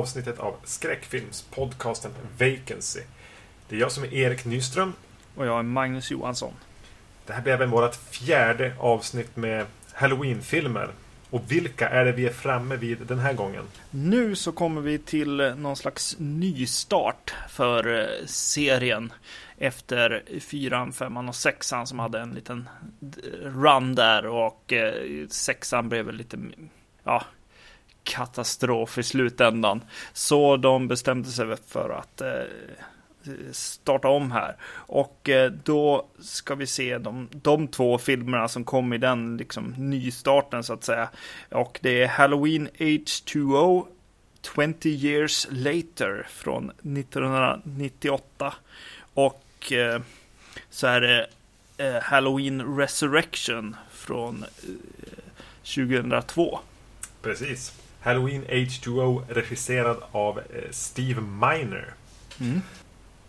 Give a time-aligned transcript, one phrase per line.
[0.00, 3.00] avsnittet av skräckfilmspodcasten Vacancy.
[3.68, 4.92] Det är jag som är Erik Nyström.
[5.34, 6.52] Och jag är Magnus Johansson.
[7.26, 10.90] Det här blir även vårt fjärde avsnitt med Halloween-filmer.
[11.30, 13.64] Och vilka är det vi är framme vid den här gången?
[13.90, 19.12] Nu så kommer vi till någon slags nystart för eh, serien.
[19.58, 22.68] Efter fyran, femman och sexan som hade en liten
[23.42, 26.38] run där och eh, sexan blev väl lite
[27.04, 27.24] ja,
[28.10, 29.84] katastrof i slutändan.
[30.12, 32.42] Så de bestämde sig för att eh,
[33.52, 34.56] starta om här.
[34.72, 39.74] Och eh, då ska vi se de, de två filmerna som kom i den liksom,
[39.78, 41.08] nystarten så att säga.
[41.50, 43.86] Och det är Halloween H2O
[44.42, 48.54] 20 years later från 1998.
[49.14, 50.00] Och eh,
[50.70, 51.26] så är det
[51.76, 54.48] eh, Halloween Resurrection från eh,
[55.62, 56.60] 2002.
[57.22, 57.79] Precis.
[58.00, 61.94] Halloween H2O regisserad av Steve Miner.
[62.40, 62.60] Mm.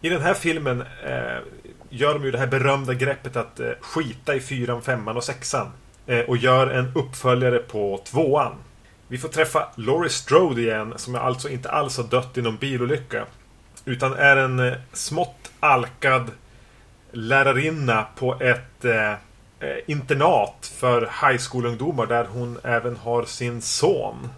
[0.01, 1.39] I den här filmen eh,
[1.89, 5.67] gör de ju det här berömda greppet att eh, skita i fyran, femman och sexan.
[6.07, 8.55] Eh, och gör en uppföljare på tvåan.
[9.07, 13.25] Vi får träffa Laurie Strode igen, som alltså inte alls har dött i någon bilolycka.
[13.85, 16.31] Utan är en eh, smått alkad
[17.11, 19.17] lärarinna på ett eh, eh,
[19.87, 24.29] internat för high school-ungdomar där hon även har sin son.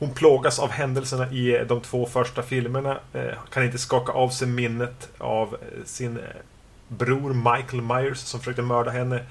[0.00, 2.98] Hon plågas av händelserna i de två första filmerna.
[3.12, 6.24] Eh, kan inte skaka av sig minnet av eh, sin eh,
[6.88, 9.24] bror Michael Myers som försökte mörda henne.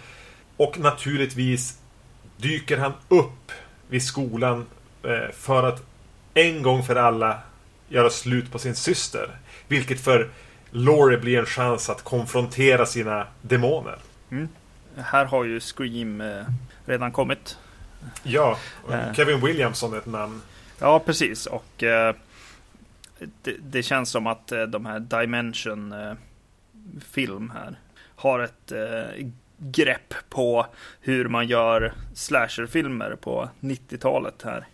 [0.58, 1.80] Och naturligtvis
[2.38, 3.52] dyker han upp
[3.88, 4.66] vid skolan
[5.34, 5.84] för att
[6.34, 7.40] en gång för alla
[7.88, 9.30] göra slut på sin syster.
[9.68, 10.30] Vilket för
[10.72, 13.98] Laurie blir en chans att konfrontera sina demoner.
[14.32, 14.48] Mm.
[14.98, 16.24] Här har ju Scream
[16.86, 17.58] redan kommit.
[18.24, 18.58] Ja,
[19.16, 20.42] Kevin Williamson är ett namn.
[20.80, 21.46] Ja, precis.
[21.46, 22.16] Och eh,
[23.42, 26.14] det, det, känns som att eh, de här Dimension eh,
[27.12, 27.80] film här
[28.16, 30.66] har ett eh, grepp på
[31.02, 34.68] hur man gör slasherfilmer på 90-talet här.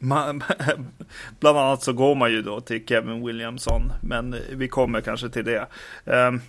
[0.00, 0.42] Man,
[1.40, 5.44] bland annat så går man ju då till Kevin Williamson, men vi kommer kanske till
[5.44, 5.66] det.
[6.04, 6.40] Um,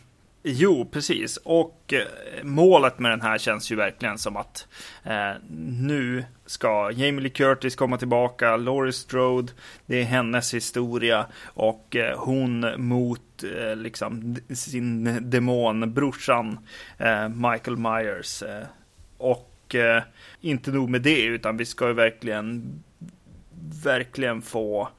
[0.44, 1.38] Jo, precis.
[1.38, 4.68] Och eh, målet med den här känns ju verkligen som att
[5.04, 5.32] eh,
[5.80, 9.54] nu ska Jamie Lee Curtis komma tillbaka, Laurie Strode,
[9.86, 16.60] det är hennes historia och eh, hon mot eh, liksom sin demon, brorsan
[16.98, 18.44] eh, Michael Myers.
[18.44, 18.68] Eh,
[19.18, 20.04] och eh,
[20.42, 22.84] inte nog med det, utan vi ska ju verkligen,
[23.84, 24.90] verkligen få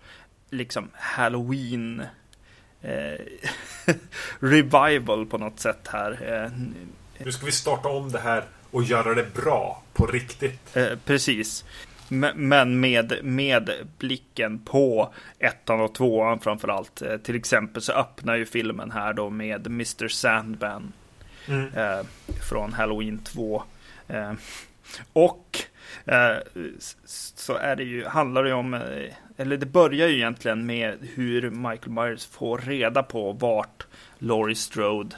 [0.50, 2.02] liksom halloween
[4.38, 6.42] revival på något sätt här.
[6.44, 6.50] Eh,
[7.24, 10.76] nu ska vi starta om det här och göra det bra på riktigt.
[10.76, 11.64] Eh, precis.
[12.34, 17.02] Men med, med blicken på ettan och tvåan framförallt.
[17.02, 20.92] Eh, till exempel så öppnar ju filmen här då med Mr Sandman.
[21.46, 21.74] Mm.
[21.74, 22.06] Eh,
[22.48, 23.62] från Halloween 2.
[24.08, 24.32] Eh,
[25.12, 25.69] och eh,
[26.04, 26.36] Eh,
[27.04, 28.80] så är det ju, handlar det ju om eh,
[29.36, 33.86] eller det börjar ju egentligen med hur Michael Myers får reda på vart
[34.18, 35.16] Laurie Strode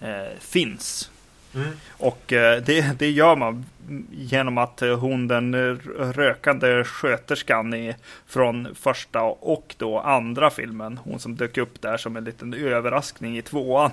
[0.00, 1.10] eh, finns.
[1.54, 1.68] Mm.
[1.90, 3.64] Och eh, det, det gör man
[4.10, 5.76] genom att eh, hon, den
[6.12, 7.96] rökande sköterskan i,
[8.26, 13.38] från första och då andra filmen, hon som dök upp där som en liten överraskning
[13.38, 13.90] i tvåan.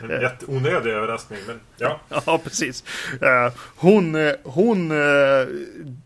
[0.00, 2.00] En jätteonödig överraskning, men ja.
[2.26, 2.84] ja, precis.
[3.22, 4.92] Eh, hon, hon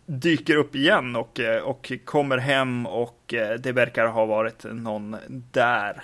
[0.06, 5.16] dyker upp igen och, och kommer hem och det verkar ha varit någon
[5.52, 6.02] där.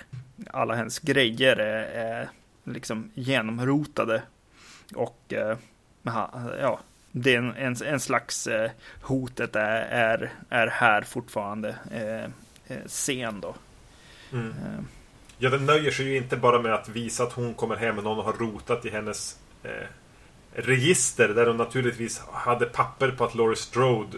[0.51, 2.29] Alla hennes grejer är
[2.63, 4.21] liksom genomrotade
[4.95, 5.57] och eh,
[6.03, 6.79] ja,
[7.11, 8.71] det är en, en, en slags eh,
[9.01, 13.55] hotet är, är, är här fortfarande eh, sen då.
[14.33, 14.53] Mm.
[15.37, 18.03] Ja, den nöjer sig ju inte bara med att visa att hon kommer hem och
[18.03, 19.87] någon har rotat i hennes eh,
[20.53, 24.17] register där hon naturligtvis hade papper på att Laurie Strode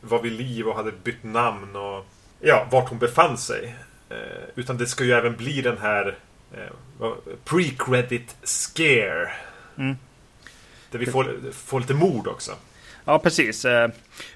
[0.00, 2.06] var vid liv och hade bytt namn och
[2.40, 3.76] ja, vart hon befann sig.
[4.08, 6.18] Eh, utan det ska ju även bli den här
[6.52, 7.12] eh,
[7.44, 9.30] pre-credit scare
[9.78, 9.96] Mm.
[10.90, 12.52] Där vi får, får lite mord också.
[13.04, 13.64] Ja, precis.
[13.64, 13.90] Eh,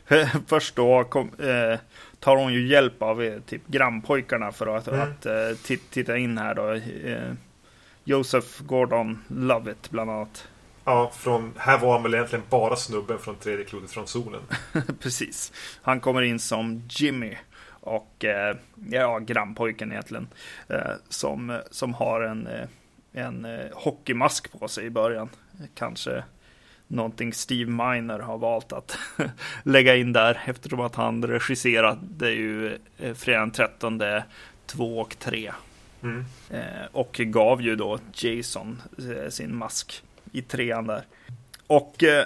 [0.47, 1.79] först då kom, eh,
[2.19, 5.53] tar hon ju hjälp av eh, typ grannpojkarna för att, mm.
[5.53, 6.81] att titta in här då.
[8.05, 10.49] Joseph Gordon Lovett bland annat.
[10.85, 14.41] Ja, från, här var han väl egentligen bara snubben från tredje klotet från solen.
[15.01, 15.53] Precis.
[15.83, 17.37] Han kommer in som Jimmy
[17.81, 18.57] och eh,
[18.91, 20.29] ja, grannpojken egentligen.
[20.69, 22.49] Eh, som, som har en,
[23.13, 25.29] en hockeymask på sig i början.
[25.75, 26.25] Kanske
[26.91, 28.99] någonting Steve Miner har valt att
[29.63, 34.01] lägga in där eftersom att han regisserade ju eh, fredagen 13
[34.67, 35.53] 2 och 3.
[36.03, 36.25] Mm.
[36.51, 40.03] Eh, och gav ju då Jason eh, sin mask
[40.33, 41.03] i trean där.
[41.67, 42.25] Och eh,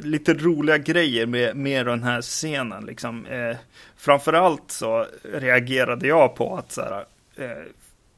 [0.00, 2.86] lite roliga grejer med, med den här scenen.
[2.86, 3.26] Liksom.
[3.26, 3.56] Eh,
[3.96, 7.04] framförallt så reagerade jag på att så här,
[7.36, 7.64] eh,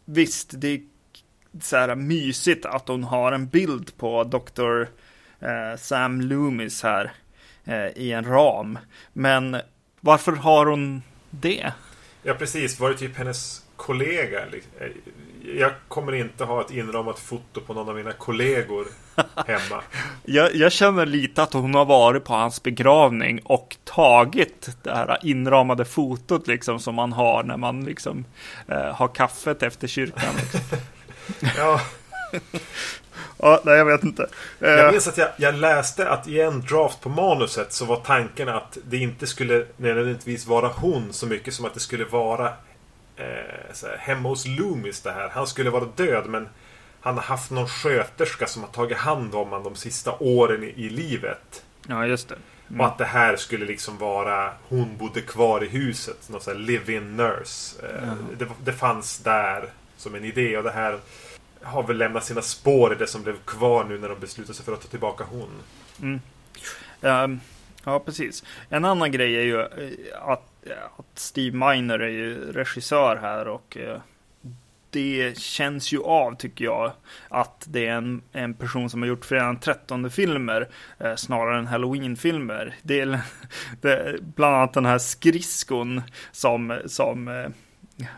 [0.05, 0.81] visst, det är
[1.61, 4.83] så här mysigt att hon har en bild på Dr.
[5.41, 7.13] Eh, Sam Loomis här
[7.65, 8.79] eh, i en ram.
[9.13, 9.57] Men
[10.01, 11.73] varför har hon det?
[12.23, 12.81] Ja, precis.
[12.81, 14.41] Var det typ hennes kollega?
[14.41, 14.89] Eh,
[15.57, 18.87] jag kommer inte ha ett inramat foto på någon av mina kollegor
[19.47, 19.83] hemma.
[20.25, 25.19] jag, jag, känner lite att hon har varit på hans begravning och tagit det här
[25.23, 28.25] inramade fotot liksom som man har när man liksom
[28.69, 30.35] eh, har kaffet efter kyrkan.
[31.57, 31.81] Ja.
[33.39, 34.29] ja, nej jag vet inte.
[34.59, 37.97] Jag eh, minns att jag, jag, läste att i en draft på manuset så var
[37.97, 42.47] tanken att det inte skulle nödvändigtvis vara hon så mycket som att det skulle vara
[43.17, 43.25] eh,
[43.83, 45.29] här, hemma hos Loomis det här.
[45.29, 46.49] Han skulle vara död men
[47.01, 50.67] han har haft någon sköterska som har tagit hand om honom de sista åren i,
[50.67, 51.65] i livet.
[51.89, 52.37] Ja, just det.
[52.69, 52.81] Mm.
[52.81, 56.29] Och att det här skulle liksom vara Hon bodde kvar i huset.
[56.29, 57.87] Någon sån här live-in nurse.
[58.03, 58.19] Mm.
[58.39, 59.69] Det, det, fanns där
[60.03, 60.99] som en idé och det här
[61.63, 64.65] har väl lämnat sina spår i det som blev kvar nu när de beslutade sig
[64.65, 65.51] för att ta tillbaka hon.
[66.03, 66.21] Mm.
[67.01, 67.41] Um,
[67.85, 68.45] ja, precis.
[68.69, 69.69] En annan grej är ju eh,
[70.23, 73.99] att, eh, att Steve Miner är ju regissör här och uh,
[74.91, 76.93] det känns ju av, tycker jag,
[77.29, 81.67] att det är en, en person som har gjort flera 13 filmer eh, snarare än
[81.67, 82.75] halloween-filmer.
[82.83, 83.21] Det är,
[83.81, 86.03] det är bland annat den här skridskon
[86.33, 87.49] som, som eh,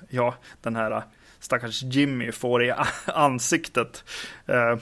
[0.09, 1.03] ja, den här
[1.45, 2.73] stackars Jimmy får i
[3.07, 4.05] ansiktet.
[4.47, 4.77] Eh,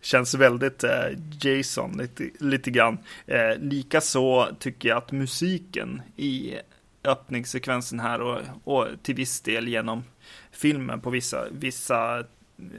[0.00, 1.06] känns väldigt eh,
[1.40, 2.98] Jason lite, lite grann.
[3.26, 6.58] Eh, Likaså tycker jag att musiken i
[7.04, 10.04] öppningssekvensen här och, och till viss del genom
[10.52, 12.24] filmen på vissa, vissa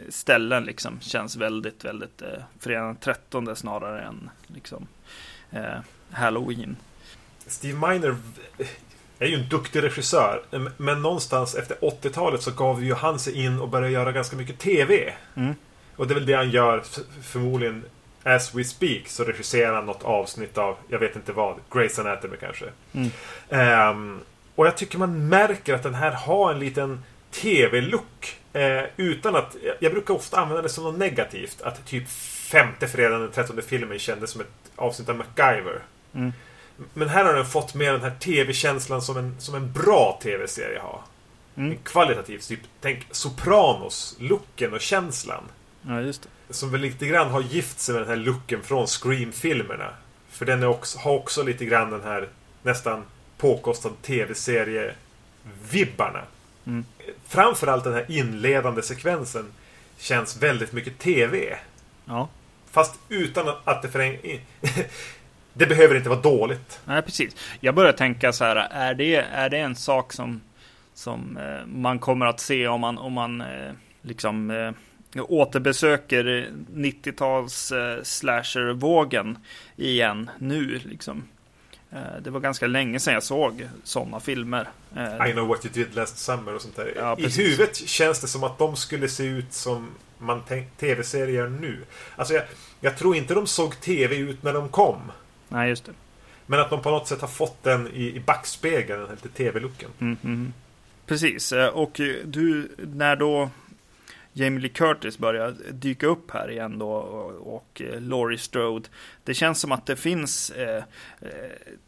[0.09, 4.87] ställen liksom känns väldigt, väldigt eh, fredag 13 snarare än liksom
[5.51, 5.79] eh,
[6.11, 6.77] Halloween.
[7.47, 8.17] Steve Miner
[9.19, 10.41] är ju en duktig regissör.
[10.77, 14.59] Men någonstans efter 80-talet så gav ju han sig in och började göra ganska mycket
[14.59, 15.13] TV.
[15.35, 15.55] Mm.
[15.95, 16.83] Och det är väl det han gör
[17.23, 17.83] förmodligen
[18.23, 22.37] As We Speak så regisserar han något avsnitt av, jag vet inte vad, Grey's Anatomy
[22.37, 22.65] kanske.
[22.93, 23.09] Mm.
[23.89, 24.19] Um,
[24.55, 28.37] och jag tycker man märker att den här har en liten TV-look.
[28.53, 31.61] Eh, utan att, jag brukar ofta använda det som något negativt.
[31.61, 32.09] Att typ
[32.51, 35.81] femte fredagen den trettonde filmen kändes som ett avsnitt av MacGyver.
[36.13, 36.33] Mm.
[36.93, 40.79] Men här har den fått med den här TV-känslan som en, som en bra TV-serie
[40.79, 41.01] har.
[41.55, 41.71] Mm.
[41.71, 45.43] En kvalitativ, typ, tänk Sopranos-looken och känslan.
[45.81, 46.29] Ja, just det.
[46.53, 49.89] Som väl lite grann har gift sig med den här looken från Scream-filmerna.
[50.29, 52.27] För den också, har också lite grann den här
[52.63, 53.03] nästan
[53.37, 56.21] påkostad TV-serie-vibbarna.
[56.65, 56.85] Mm.
[57.27, 59.45] Framförallt den här inledande sekvensen
[59.97, 61.57] känns väldigt mycket TV.
[62.05, 62.29] Ja.
[62.71, 64.17] Fast utan att det föräng...
[65.59, 66.79] det behöver inte vara dåligt.
[66.85, 67.35] Nej, precis.
[67.59, 70.41] Jag börjar tänka så här, är det, är det en sak som,
[70.93, 74.71] som eh, man kommer att se om man, om man eh, liksom eh,
[75.27, 79.37] återbesöker 90-tals eh, slasher-vågen
[79.75, 81.23] igen nu liksom?
[82.21, 84.69] Det var ganska länge sedan jag såg sådana filmer.
[85.29, 86.93] I know what you did last summer och sånt där.
[86.95, 90.41] Ja, I huvudet känns det som att de skulle se ut som man
[90.79, 91.77] tv-serier nu.
[92.15, 92.43] Alltså jag,
[92.79, 95.11] jag, tror inte de såg tv ut när de kom.
[95.49, 95.91] Nej, just det.
[96.45, 99.89] Men att de på något sätt har fått den i, i backspegeln, den lite tv-looken.
[99.99, 100.53] Mm, mm.
[101.05, 103.49] Precis, eh, och du, när då
[104.33, 108.89] Jamie Lee Curtis börjar dyka upp här igen då och, eh, Laurie Strode.
[109.23, 110.83] Det känns som att det finns eh,
[111.21, 111.29] eh,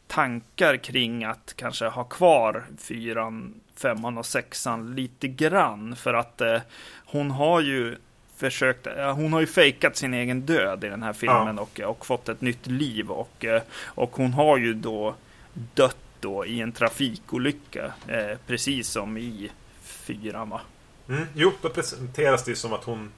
[0.08, 6.62] tankar kring att kanske ha kvar fyran, femman och sexan lite grann för att eh,
[7.06, 7.96] hon har ju
[8.42, 11.62] försökt, hon har ju fejkat sin egen död i den här filmen ja.
[11.62, 15.16] och, och fått ett nytt liv och, eh, och hon har ju då
[15.74, 20.62] dött då i en trafikolycka eh, precis som i fyran va?
[21.10, 23.12] Mm, jo, då presenteras det som att hon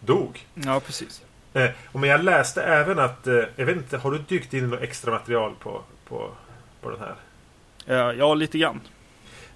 [0.00, 0.46] dog.
[0.54, 1.22] Ja, precis.
[1.54, 4.80] Eh, men jag läste även att, eh, jag vet inte, har du dykt in något
[4.80, 6.30] extra material på, på,
[6.80, 7.14] på den här?
[7.84, 8.80] Ja, ja lite grann.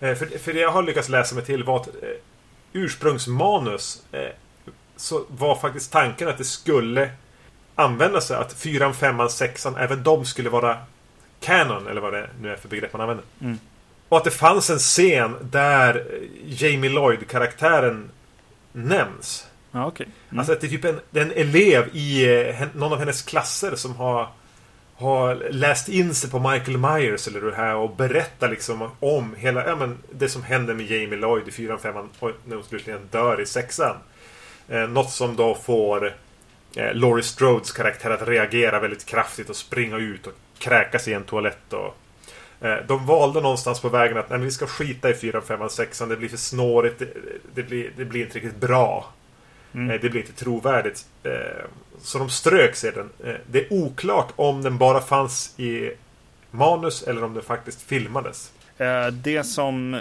[0.01, 2.11] Eh, för, för det jag har lyckats läsa mig till var att eh,
[2.73, 4.31] ursprungsmanus eh,
[4.97, 7.11] så var faktiskt tanken att det skulle
[7.75, 10.79] använda sig att fyran, femman, sexan, även de skulle vara
[11.41, 13.25] canon, eller vad det nu är för begrepp man använder.
[13.41, 13.59] Mm.
[14.09, 16.07] Och att det fanns en scen där
[16.45, 18.11] Jamie Lloyd-karaktären
[18.73, 19.47] nämns.
[19.71, 20.07] Ja, okay.
[20.29, 20.39] Mm.
[20.39, 23.97] Alltså att det är typ en, en elev i eh, någon av hennes klasser som
[23.97, 24.29] har
[24.99, 29.67] har läst in sig på Michael Myers eller det här och berättar liksom om hela,
[29.67, 33.09] ja men det som händer med Jamie Lloyd i fyran, femman och när hon slutligen
[33.11, 33.97] dör i sexan.
[34.69, 36.15] Eh, något som då får
[36.77, 41.25] eh, Laurie Strodes karaktär att reagera väldigt kraftigt och springa ut och kräkas i en
[41.25, 41.97] toalett och
[42.67, 45.99] eh, de valde någonstans på vägen att nej, vi ska skita i 4, 5, 6
[45.99, 46.99] Det blir för snårigt.
[46.99, 47.09] Det,
[47.55, 49.13] det, blir, det blir inte riktigt bra.
[49.77, 49.91] Mm.
[49.91, 51.07] Eh, det blir inte trovärdigt.
[51.23, 51.65] Eh,
[51.99, 53.11] så de strök sedan.
[53.25, 55.93] Eh, det är oklart om den bara fanns i
[56.51, 58.53] manus eller om den faktiskt filmades.
[59.13, 60.01] Det som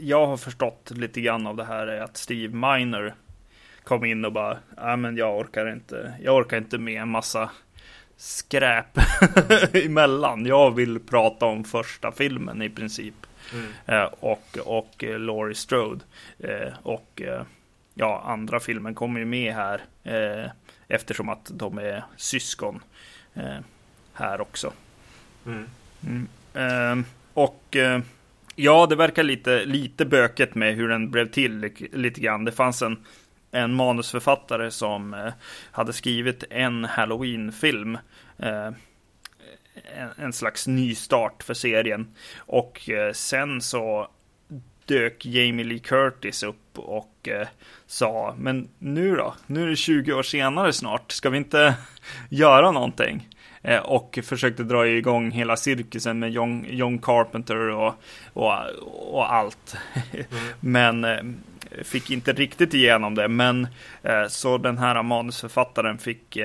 [0.00, 3.14] jag har förstått lite grann av det här är att Steve Miner
[3.90, 7.50] kom in och bara, ja men jag orkar inte, jag orkar inte med en massa
[8.16, 8.98] skräp
[9.72, 10.46] emellan.
[10.46, 13.14] Jag vill prata om första filmen i princip.
[13.86, 14.08] Mm.
[14.20, 16.00] och, och Laurie Strode.
[16.82, 17.22] och
[17.94, 20.50] ja, andra filmen kommer ju med här eh,
[20.88, 22.82] eftersom att de är syskon
[23.34, 23.58] eh,
[24.12, 24.72] här också.
[25.46, 25.66] Mm.
[26.06, 28.00] Mm, eh, och eh,
[28.56, 32.44] ja, det verkar lite, lite böket med hur den blev till lite grann.
[32.44, 33.04] Det fanns en,
[33.52, 35.32] en manusförfattare som eh,
[35.70, 37.98] hade skrivit en Halloween-film.
[38.38, 38.70] Eh,
[39.96, 42.14] en, en, slags nystart för serien.
[42.38, 44.08] Och eh, sen så
[44.84, 47.48] dök Jamie Lee Curtis upp och eh,
[47.86, 49.34] sa, men nu då?
[49.46, 51.74] Nu är det 20 år senare snart, ska vi inte
[52.28, 53.28] göra någonting?
[53.62, 57.94] Eh, och försökte dra igång hela cirkusen med John, John Carpenter och,
[58.32, 58.52] och,
[59.14, 59.76] och allt.
[60.12, 60.26] Mm.
[60.60, 61.18] men eh,
[61.84, 63.68] fick inte riktigt igenom det, men
[64.02, 66.38] eh, så den här manusförfattaren fick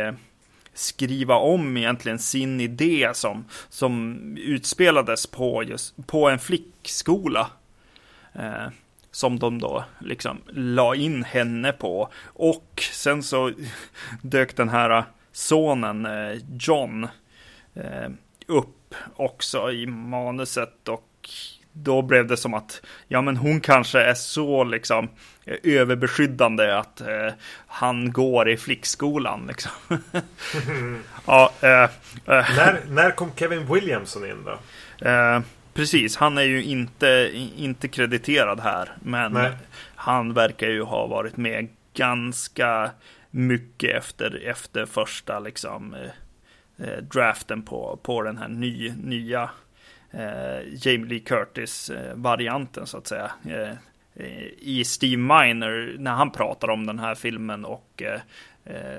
[0.74, 7.50] skriva om egentligen sin idé som, som utspelades på, just, på en flickskola
[8.36, 8.68] Eh,
[9.12, 12.10] som de då liksom la in henne på.
[12.24, 13.52] Och sen så
[14.22, 15.04] dök den här
[15.36, 17.08] sonen eh, John
[17.74, 18.10] eh,
[18.48, 21.30] upp också i manuset och
[21.72, 25.10] då blev det som att ja, men hon kanske är så liksom
[25.64, 27.34] överbeskyddande att eh,
[27.68, 29.46] han går i flickskolan.
[29.48, 29.72] Liksom.
[31.26, 31.90] ja, eh, eh.
[32.26, 34.60] när, när kom Kevin Williamson in då?
[35.74, 38.92] Precis, han är ju inte, inte krediterad här.
[39.00, 39.52] Men Nej.
[39.96, 42.92] han verkar ju ha varit med ganska
[43.36, 49.50] mycket efter, efter första liksom, eh, eh, draften på, på den här ny, nya
[50.12, 53.32] eh, Jamie Lee Curtis-varianten så att säga.
[53.46, 53.72] Eh,
[54.16, 58.20] eh I Steve Miner, när han pratar om den här filmen och eh,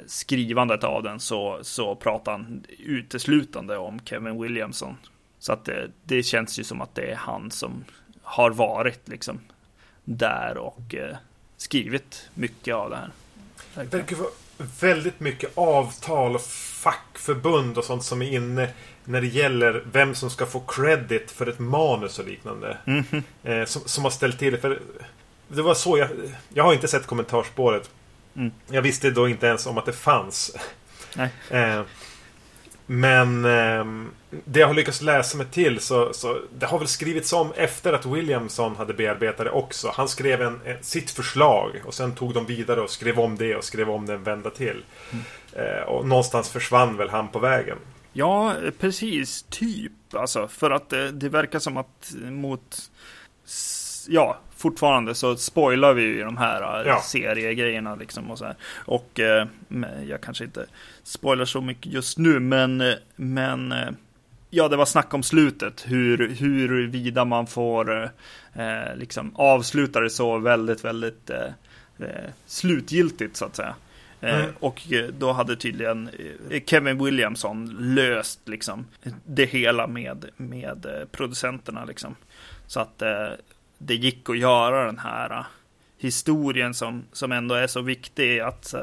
[0.07, 4.97] skrivandet av den så, så pratar han uteslutande om Kevin Williamson
[5.39, 7.85] så att det, det, känns ju som att det är han som
[8.23, 9.41] har varit liksom
[10.05, 11.17] där och eh,
[11.57, 13.11] skrivit mycket av det här.
[13.77, 14.31] Det verkar vara
[14.81, 18.69] väldigt mycket avtal och fackförbund och sånt som är inne
[19.05, 22.79] när det gäller vem som ska få credit för ett manus och liknande.
[22.87, 23.23] Mm -hmm.
[23.43, 24.81] eh, som, som, har ställt till för
[25.49, 25.63] det.
[25.63, 26.09] var så jag...
[26.49, 27.91] Jag har inte sett kommentarspåret.
[28.37, 28.51] Mm.
[28.71, 30.57] Jag visste då inte ens om att det fanns.
[31.51, 31.83] Eh,
[32.87, 33.85] men eh,
[34.45, 37.93] det jag har lyckats läsa mig till så, så det har väl skrivits om efter
[37.93, 39.93] att Williamson hade bearbetat det också.
[39.95, 43.57] Han skrev en, en, sitt förslag och sen tog de vidare och skrev om det
[43.57, 44.85] och skrev om det en vända till.
[45.13, 45.25] Mm.
[45.53, 47.79] Eh, och någonstans försvann väl han på vägen.
[48.13, 49.43] Ja, precis.
[49.43, 49.93] Typ.
[50.13, 52.91] Alltså, för att det, det verkar som att mot...
[54.09, 57.01] Ja, fortfarande så spoilar vi ju de här äh, ja.
[57.01, 58.55] seriegrejerna liksom och så här.
[58.75, 59.47] Och eh,
[60.09, 60.67] jag kanske inte
[61.03, 63.75] spoilar så mycket just nu, men, äh, men
[64.51, 68.05] ja, det var snack om slutet, hur, huruvida man får
[68.55, 72.11] eh, liksom avsluta det så väldigt, väldigt eh,
[72.47, 73.75] slutgiltigt så att säga.
[74.21, 74.51] Mm.
[74.61, 74.83] Och
[75.19, 76.11] då hade tydligen
[76.67, 78.87] Kevin Williamson löst liksom
[79.27, 82.17] det hela med, med producenterna liksom.
[82.67, 83.03] Så att
[83.79, 85.45] det gick att göra den här äh,
[85.99, 88.75] historien som, som ändå är så viktig att,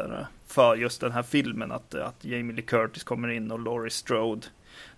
[0.48, 1.72] för just den här filmen.
[1.72, 4.48] Att, att Jamie Lee Curtis kommer in och Laurie Strode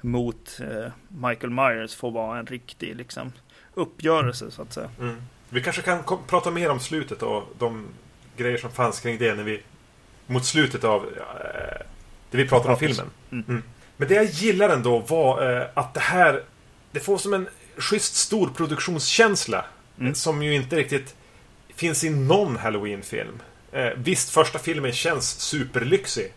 [0.02, 3.32] mot eh, Michael Myers får vara en riktig liksom,
[3.74, 4.90] uppgörelse så att säga.
[5.00, 5.22] Mm.
[5.50, 7.88] Vi kanske kan prata mer om slutet och de
[8.38, 9.62] grejer som fanns kring det när vi
[10.28, 11.86] mot slutet av eh,
[12.32, 13.06] det vi pratar om filmen.
[13.32, 13.46] Mm.
[13.48, 13.64] Mm.
[13.98, 16.44] Men det jag gillar ändå var eh, att det här
[16.92, 17.48] det får som en
[17.78, 19.66] schysst stor produktionskänsla
[20.00, 20.16] Mm.
[20.16, 21.16] Som ju inte riktigt
[21.76, 23.42] finns i någon Halloween-film.
[23.72, 26.34] Eh, visst, första filmen känns superlyxig.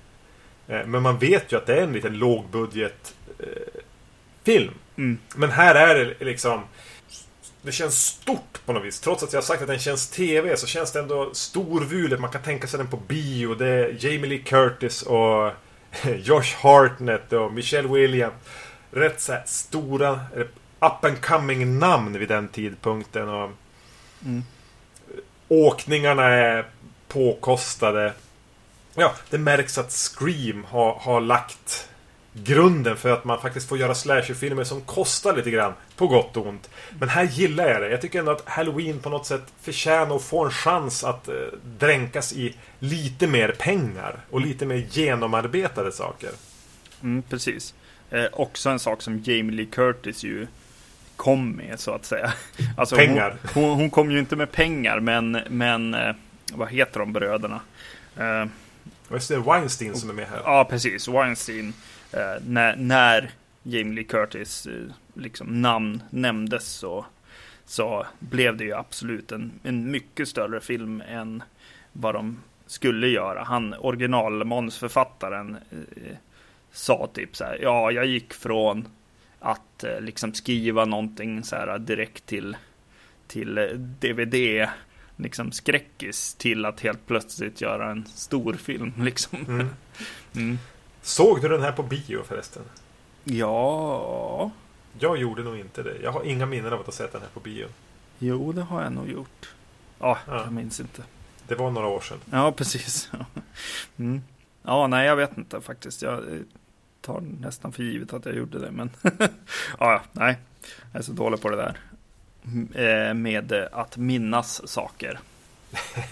[0.68, 3.82] Eh, men man vet ju att det är en liten lågbudget eh,
[4.44, 4.74] film.
[4.96, 5.18] Mm.
[5.34, 6.62] Men här är det liksom
[7.62, 9.00] det känns stort på något vis.
[9.00, 12.20] Trots att jag har sagt att den känns TV så känns det ändå storvulet.
[12.20, 13.54] Man kan tänka sig den på bio.
[13.54, 15.52] Det är Jamie Lee Curtis och
[16.16, 18.34] Josh Hartnett och Michelle Williams.
[18.90, 20.20] Rätt så här stora
[20.80, 23.28] up and coming namn vid den tidpunkten.
[23.28, 23.50] Och
[24.24, 24.44] mm.
[25.48, 26.66] Åkningarna är
[27.08, 28.12] påkostade.
[28.94, 31.88] Ja, det märks att Scream har, har lagt
[32.32, 35.72] grunden för att man faktiskt får göra slasherfilmer som kostar lite grann.
[35.96, 36.70] På gott och ont.
[36.98, 37.90] Men här gillar jag det.
[37.90, 41.34] Jag tycker ändå att Halloween på något sätt förtjänar att få en chans att eh,
[41.78, 44.20] dränkas i lite mer pengar.
[44.30, 46.30] Och lite mer genomarbetade saker.
[47.02, 47.74] Mm, precis.
[48.10, 50.46] Eh, också en sak som Jamie Lee Curtis ju
[51.18, 52.32] kom med så att säga.
[52.76, 53.36] Alltså, pengar.
[53.54, 56.14] Hon, hon, hon, kom ju inte med pengar men, men eh,
[56.52, 57.60] vad heter de bröderna?
[58.16, 58.46] Eh,
[59.08, 60.40] Visst är det Weinstein som är med här?
[60.44, 61.08] Ja, precis.
[61.08, 61.72] Weinstein
[62.12, 63.30] eh, när, när
[63.62, 67.06] Jamie Lee Curtis eh, liksom namn nämndes så,
[67.64, 71.42] så blev det ju absolut en, en mycket större film än
[71.92, 73.42] vad de skulle göra.
[73.42, 76.16] Han, originalmanusförfattaren, eh,
[76.72, 78.88] sa typ så här, ja, jag gick från
[79.40, 82.56] att eh, liksom skriva någonting så här direkt till,
[83.26, 83.54] till
[84.00, 84.68] DVD eh,
[85.16, 89.38] liksom skräckis till att helt plötsligt göra en stor film liksom.
[89.48, 89.68] Mm.
[90.36, 90.58] Mm.
[91.02, 92.62] Såg du den här på bio förresten?
[93.24, 94.50] Ja.
[94.98, 95.96] Jag gjorde nog inte det.
[96.02, 97.66] Jag har inga minnen av att ha sett den här på bio.
[98.18, 99.54] Jo, det har jag nog gjort.
[99.98, 100.42] Ja, ja.
[100.44, 101.02] jag minns inte.
[101.48, 102.18] Det var några år sedan.
[102.30, 103.10] Ja, precis.
[103.96, 104.22] Mm.
[104.62, 106.02] Ja, nej, jag vet inte faktiskt.
[106.02, 106.40] Jag eh,
[107.08, 108.90] tar nästan för givet att jag gjorde det, men
[109.78, 110.38] ja, nej,
[110.92, 111.78] jag är så dålig på det där.
[112.74, 115.18] Eh, med att minnas saker.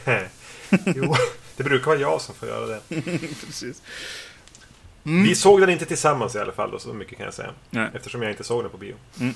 [0.84, 1.14] jo,
[1.56, 2.80] det brukar vara jag som får göra det.
[3.46, 3.82] precis.
[5.04, 5.22] Mm.
[5.22, 7.50] Vi såg den inte tillsammans i alla fall, då, så mycket kan jag säga.
[7.70, 7.88] Nej.
[7.94, 8.94] Eftersom jag inte såg den på bio.
[9.20, 9.34] Mm.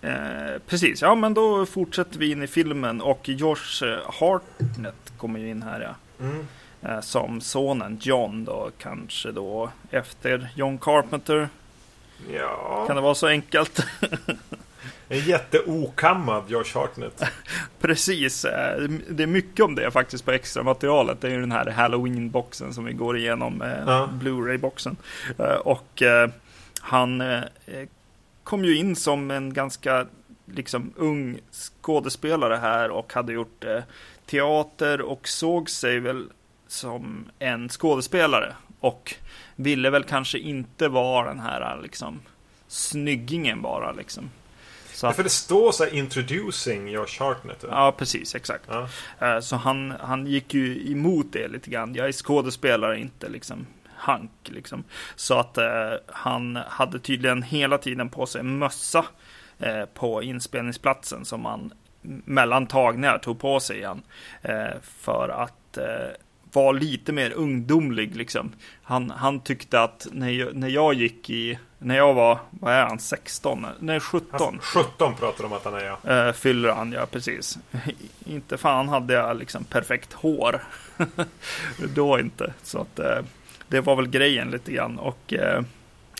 [0.00, 5.40] Eh, precis, ja men då fortsätter vi in i filmen och Josh eh, Hartnett kommer
[5.40, 6.24] ju in här ja.
[6.24, 6.46] Mm.
[6.82, 11.48] Eh, som sonen John då kanske då efter John Carpenter.
[12.32, 12.84] Ja.
[12.86, 13.86] Kan det vara så enkelt?
[15.08, 17.22] En jätteokammad Josh Hartnett.
[17.80, 18.44] Precis.
[18.44, 21.20] Eh, det är mycket om det faktiskt på extra materialet.
[21.20, 23.62] Det är ju den här Halloween-boxen som vi går igenom.
[23.62, 24.08] Eh, ja.
[24.12, 24.96] Blu-ray-boxen.
[25.64, 26.02] Och
[26.80, 27.22] han
[28.44, 30.06] kom ju in som en ganska
[30.46, 33.64] liksom ung skådespelare här och hade gjort
[34.26, 36.28] teater och såg sig väl
[36.68, 38.54] som en skådespelare.
[38.80, 39.14] Och
[39.56, 42.20] ville väl kanske inte vara den här liksom
[42.68, 44.30] snyggingen bara liksom.
[44.92, 47.64] Så att, för det står så här introducing Josh Hartnett.
[47.70, 48.64] Ja, precis, exakt.
[48.68, 48.88] Ja.
[49.18, 51.94] Eh, så han, han gick ju emot det lite grann.
[51.94, 54.84] Jag är skådespelare, inte liksom Hank liksom.
[55.16, 59.04] Så att eh, han hade tydligen hela tiden på sig en mössa
[59.58, 61.72] eh, på inspelningsplatsen som han
[62.24, 64.02] mellan tagningar tog på sig igen.
[64.42, 65.78] Eh, för att
[66.56, 68.52] vara lite mer ungdomlig liksom.
[68.82, 72.86] Han, han tyckte att när jag, när jag gick i när jag var, vad är
[72.86, 73.66] han, 16?
[73.78, 74.58] Nej, 17.
[74.62, 76.26] 17 pratar de om att han är ja.
[76.26, 77.58] Uh, fyller han, ja precis.
[78.24, 80.62] inte fan hade jag liksom perfekt hår.
[81.94, 82.52] Då inte.
[82.62, 83.24] Så att uh,
[83.68, 84.98] det var väl grejen lite grann.
[84.98, 85.62] Och uh, ja.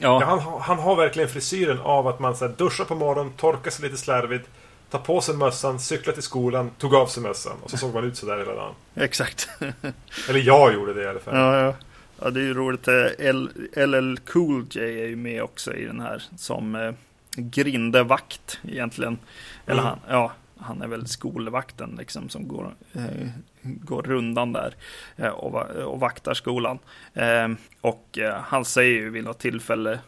[0.01, 3.70] ja han, han, har verkligen frisyren av att man så här, duschar på morgonen, torkar
[3.70, 4.49] sig lite slarvigt.
[4.90, 8.05] Tar på sig mössan, cyklar till skolan, tog av sig mössan och så såg man
[8.05, 8.75] ut sådär hela dagen.
[8.94, 9.49] Exakt.
[10.29, 11.37] Eller jag gjorde det i alla fall.
[11.37, 11.75] Ja, ja.
[12.22, 12.88] Ja, det är ju roligt.
[12.88, 16.92] Eh, LL Cool J är ju med också i den här som eh,
[17.37, 19.18] grindevakt egentligen.
[19.66, 19.85] Eller mm.
[19.85, 23.29] han, ja, han är väl skolvakten liksom som går, eh,
[23.62, 24.75] går rundan där
[25.16, 26.79] eh, och, och vaktar skolan.
[27.14, 27.49] Eh,
[27.81, 29.99] och eh, han säger ju vid något tillfälle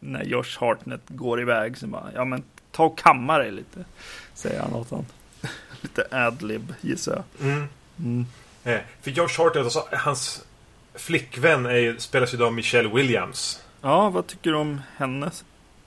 [0.00, 2.42] när Josh Hartnett går iväg så bara, ja men
[2.76, 3.84] ta och kamma dig lite.
[4.34, 5.06] Säger han åt honom.
[5.80, 7.48] lite adlib gissar jag.
[7.48, 7.68] Mm.
[7.98, 8.26] Mm.
[9.02, 10.44] för Josh Hartnett, alltså, hans
[10.94, 13.62] flickvän är, spelas ju av Michelle Williams.
[13.80, 15.30] Ja, vad tycker du om henne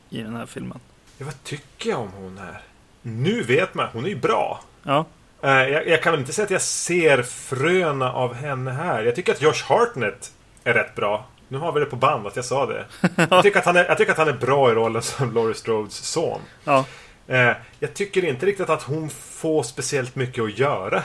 [0.10, 0.80] i den här filmen?
[1.17, 2.62] Ja, vad tycker jag om hon här?
[3.02, 4.63] Nu vet man, hon är ju bra.
[4.84, 5.06] Ja.
[5.43, 9.04] Uh, jag, jag, kan väl inte säga att jag ser fröna av henne här.
[9.04, 10.32] Jag tycker att Josh Hartnett
[10.63, 11.25] är rätt bra.
[11.51, 12.85] Nu har vi det på band att jag sa det.
[13.29, 15.55] jag, tycker att han är, jag tycker att han är bra i rollen som Laurie
[15.55, 16.41] Strodes son.
[16.63, 16.85] Ja.
[17.29, 21.03] Uh, jag tycker inte riktigt att hon får speciellt mycket att göra.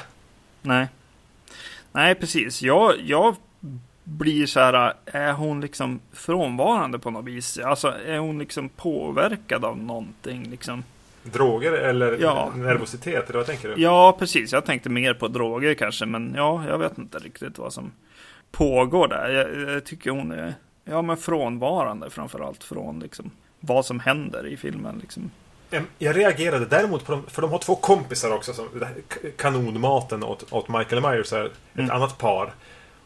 [0.62, 0.88] Nej.
[1.92, 2.62] Nej, precis.
[2.62, 3.36] Jag, jag
[4.04, 7.58] blir så här, är hon liksom frånvarande på något vis?
[7.58, 10.84] Alltså är hon liksom påverkad av någonting liksom?
[11.22, 12.52] Droger eller ja.
[12.54, 13.82] nervositet, eller vad tänker du?
[13.82, 14.52] Ja, precis.
[14.52, 17.92] Jag tänkte mer på droger kanske, men ja, jag vet inte riktigt vad som
[18.56, 19.28] pågår där.
[19.30, 24.56] Jag, jag tycker hon är, ja men frånvarande framförallt från liksom vad som händer i
[24.56, 25.30] filmen liksom.
[25.98, 28.52] Jag reagerade däremot på dem, för de har två kompisar också.
[28.52, 28.68] Som,
[29.38, 31.90] kanonmaten åt, åt Michael Myers är ett Mm.
[31.90, 32.52] annat par.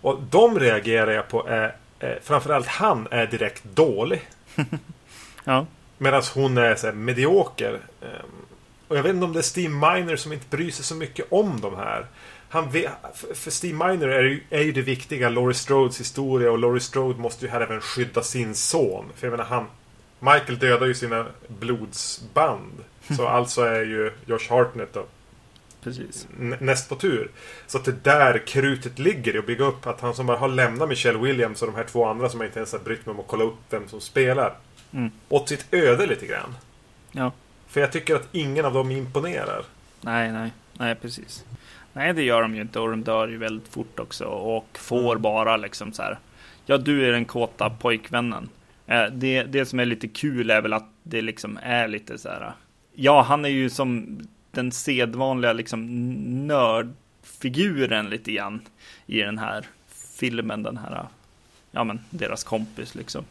[0.00, 4.22] Och de reagerar jag på är, eh, framförallt han är direkt dålig.
[5.44, 5.66] Ja.
[5.98, 7.80] Medan hon är så här, medioker.
[8.88, 11.26] Och jag vet inte om det är Steve Miner som inte bryr sig så mycket
[11.32, 12.06] om de här.
[12.48, 12.90] Han vet,
[13.34, 17.20] för- Steve Miner är ju, är ju det viktiga Laurie Strodes historia och Laurie Strode
[17.20, 19.04] måste ju här även skydda sin son.
[19.16, 19.66] För jag menar han
[20.20, 22.72] Michael dödar ju sina blodsband.
[23.16, 25.04] Så alltså är ju Josh Hartnett då
[25.82, 26.26] Precis.
[26.38, 27.30] nä- näst på tur.
[27.66, 30.48] Så att det där krutet ligger i att bygga upp att han som bara har
[30.48, 33.12] lämnat Michelle Williams och de här två andra som jag inte ens har brytt mig
[33.12, 34.54] om att kolla upp vem som spelar.
[34.92, 35.10] Mm.
[35.28, 36.54] Åt sitt öde lite grann.
[37.12, 37.32] Ja.
[37.68, 39.62] För jag tycker att ingen av dem imponerar.
[40.00, 41.44] Nej, nej, nej, precis.
[41.98, 45.16] Nej, det gör de ju inte och de dör ju väldigt fort också och får
[45.16, 46.18] bara liksom så här.
[46.66, 48.48] Ja, du är den kåta pojkvännen.
[48.86, 52.28] Eh, Det, det som är lite kul är väl att det liksom är lite så
[52.28, 52.52] här.
[52.94, 55.86] Ja, han är ju som den sedvanliga liksom
[56.46, 58.60] nördfiguren lite grann
[59.06, 59.66] i den här
[60.18, 60.62] filmen.
[60.62, 61.06] Den här,
[61.70, 63.24] ja men deras kompis liksom.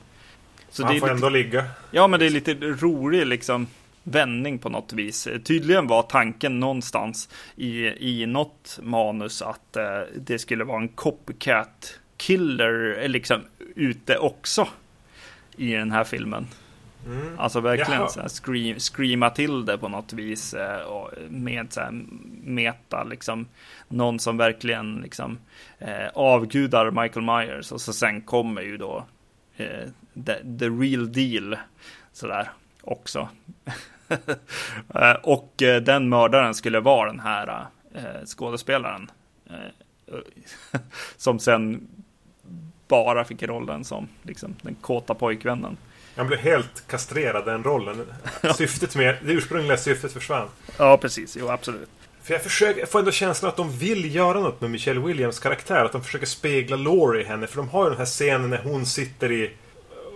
[0.69, 1.13] Så han får lite...
[1.15, 1.65] ändå ligga.
[1.91, 3.67] Ja, men det är lite rolig liksom
[4.07, 5.27] vändning på något vis.
[5.43, 11.99] Tydligen var tanken någonstans i, i något manus att eh, det skulle vara en copycat
[12.17, 13.41] killer eh, liksom
[13.75, 14.67] ute också
[15.57, 16.47] i den här filmen.
[17.05, 17.39] Mm.
[17.39, 18.09] Alltså verkligen Jaha.
[18.09, 21.91] så här scream, screama till det på något vis eh, och med så här
[22.43, 23.47] meta liksom
[23.87, 25.37] någon som verkligen liksom
[25.79, 29.05] eh, avgudar Michael Myers och så sen kommer ju då
[29.57, 29.89] eh,
[30.25, 31.57] the, the real deal
[32.13, 32.49] sådär
[32.81, 33.29] också.
[34.95, 39.11] Eh, och eh, den mördaren skulle vara den här eh, skådespelaren
[41.17, 41.87] som sen
[42.87, 45.77] bara fick rollen som liksom, den kåta pojkvännen.
[46.15, 48.05] Han blev helt kastrerad den rollen.
[48.55, 50.47] Syftet med det ursprungliga syftet försvann.
[50.77, 51.37] Ja, precis.
[51.39, 51.89] Jo, absolut.
[52.23, 55.39] För jag, försöker, jag får ändå känslan att de vill göra något med Michelle Williams
[55.39, 55.85] karaktär.
[55.85, 57.47] Att de försöker spegla Laurie i henne.
[57.47, 59.51] För de har ju den här scenen när hon sitter i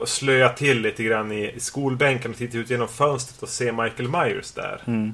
[0.02, 4.10] och slöar till lite grann i, skolbänken och tittar ut genom fönstret och ser Michael
[4.10, 4.82] Myers där.
[4.88, 5.14] Mm.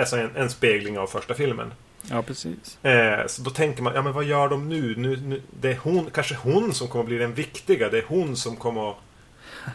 [0.00, 1.72] Alltså en, en spegling av första filmen.
[2.02, 2.84] Ja, precis.
[2.84, 4.94] Eh, så då tänker man, ja men vad gör de nu?
[4.96, 7.88] nu, nu det är hon, kanske hon som kommer bli den viktiga.
[7.88, 8.96] Det är hon som kommer att...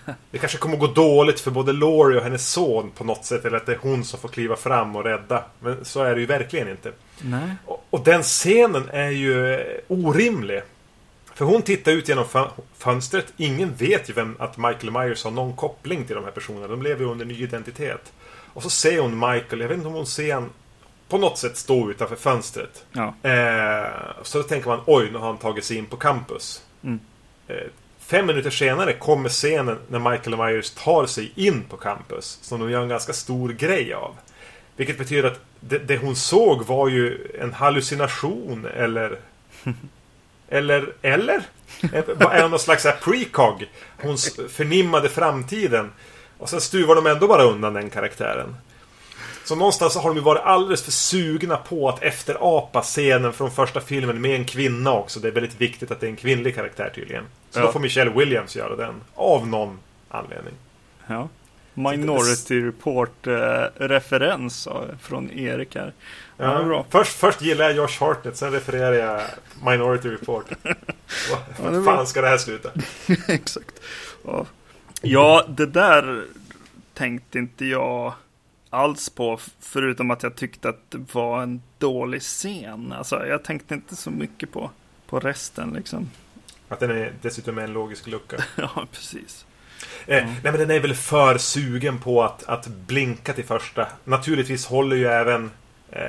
[0.32, 3.46] Det kanske kommer att gå dåligt för både Laurie och hennes son på något sätt.
[3.46, 5.44] Eller att det är hon som får kliva fram och rädda.
[5.60, 6.92] Men så är det ju verkligen inte.
[7.22, 7.50] Nej.
[7.66, 10.62] Och, och den scenen är ju orimlig.
[11.36, 13.34] För hon tittar ut genom fön- fönstret.
[13.38, 16.68] Ingen vet ju vem att Michael Myers har någon koppling till de här personerna.
[16.68, 18.14] De lever ju under ny identitet.
[18.54, 20.50] Och så ser hon Michael, jag vet inte om hon ser han
[21.10, 22.86] på något sätt stå utanför fönstret.
[22.92, 23.30] Ja.
[23.30, 23.90] Eh,
[24.24, 26.64] så då tänker man, oj, nu har han tagit sig in på campus.
[26.84, 27.00] Mm.
[27.48, 27.56] Eh,
[28.00, 32.40] fem minuter senare kommer scenen när Michael Myers tar sig in på campus.
[32.42, 34.16] Som de gör en ganska stor grej av.
[34.76, 39.20] Vilket betyder att det, det hon såg var ju en hallucination eller...
[40.50, 40.94] Eller?
[41.02, 41.42] Eller?
[41.94, 43.66] Är hon någon slags precog?
[44.02, 44.18] Hon
[44.50, 45.92] förnimmade framtiden.
[46.38, 48.56] Och sen stuvar de ändå bara undan den karaktären.
[49.46, 53.82] Så någonstans har de ju varit alldeles för sugna på att efterapa scenen från första
[53.82, 55.20] filmen med en kvinna också.
[55.20, 57.24] Det är väldigt viktigt att det är en kvinnlig karaktär tydligen.
[57.50, 57.66] Så Ja.
[57.66, 58.94] då får Michelle Williams göra den.
[59.16, 59.80] Av någon
[60.10, 60.54] anledning.
[61.08, 61.30] ja.
[61.76, 64.68] Minority Report-referens
[65.02, 65.94] från Erik här.
[66.38, 66.86] Ja, bra.
[66.90, 69.22] Först, först gillar jag Josh Hartnett, sen refererar jag
[69.66, 70.46] Minority Report.
[71.32, 71.84] Ja, bra.
[71.84, 72.70] fan ska det här sluta?
[73.28, 73.82] Exakt.
[74.26, 74.46] Ja.
[75.02, 76.26] ja, det där
[76.94, 78.14] tänkte inte jag
[78.70, 79.40] alls på.
[79.60, 82.94] Förutom att jag tyckte att det var en dålig scen.
[82.98, 84.72] Alltså, jag tänkte inte så mycket på,
[85.08, 86.10] på resten liksom.
[86.70, 88.38] Att den är dessutom är en logisk lucka.
[88.56, 89.46] Ja, precis.
[90.08, 93.88] Eh, Nej men den är väl för sugen på att, att blinka till första.
[94.04, 95.52] Naturligtvis håller ju även
[95.92, 96.02] eh,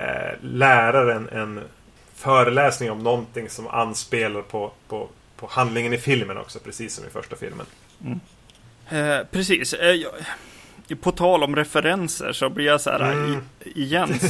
[0.43, 1.61] läraren en
[2.15, 6.59] föreläsning om någonting som anspelar på, på, på handlingen i filmen också.
[6.59, 7.67] Precis som i första filmen.
[8.89, 9.73] Eh, precis.
[9.75, 10.13] Eh, jag,
[11.01, 13.43] på tal om referenser så blir jag så här Mm.
[13.65, 14.15] i, igen.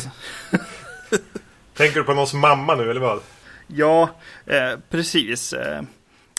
[1.76, 3.20] Tänker du på någons mamma nu eller vad?
[3.66, 4.10] Ja,
[4.46, 5.54] eh, precis.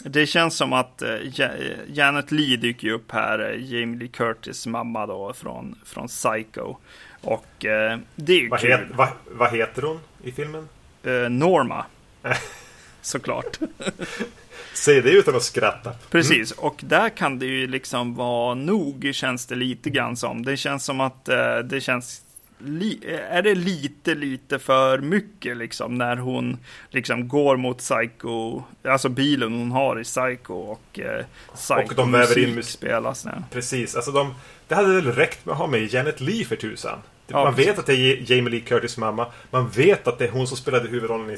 [0.05, 3.99] Eh, det känns som att eh, Ja- eh, Janet Lee dyker upp här, eh, Jamie
[3.99, 6.75] Lee Curtis mamma då från, från Psycho.
[7.21, 8.71] Och eh, det är ju Vad, kul.
[8.71, 10.69] het, vad, vad heter hon i filmen?
[11.03, 11.85] Eh, Norma.
[13.01, 13.59] Såklart.
[14.73, 15.91] Säg det utan att skratta.
[16.11, 20.43] Precis, och där kan det ju liksom vara nog, känns det lite grann som.
[20.45, 22.21] Det känns som att eh, det känns
[23.29, 26.57] är det lite, lite för mycket liksom när hon
[26.89, 32.11] liksom går mot Psycho, alltså bilen hon har i Psycho och eh, Psycho Och de
[32.11, 33.25] väver in mus- spelas.
[33.25, 33.31] Ja.
[33.51, 34.33] Precis, alltså de...
[34.67, 36.99] Det hade väl räckt med att ha med Janet Leigh för tusan.
[37.27, 37.71] Ja, man precis.
[37.71, 39.27] vet att det är Jamie Lee Curtis mamma.
[39.51, 41.37] Man vet att det är hon som spelade huvudrollen i...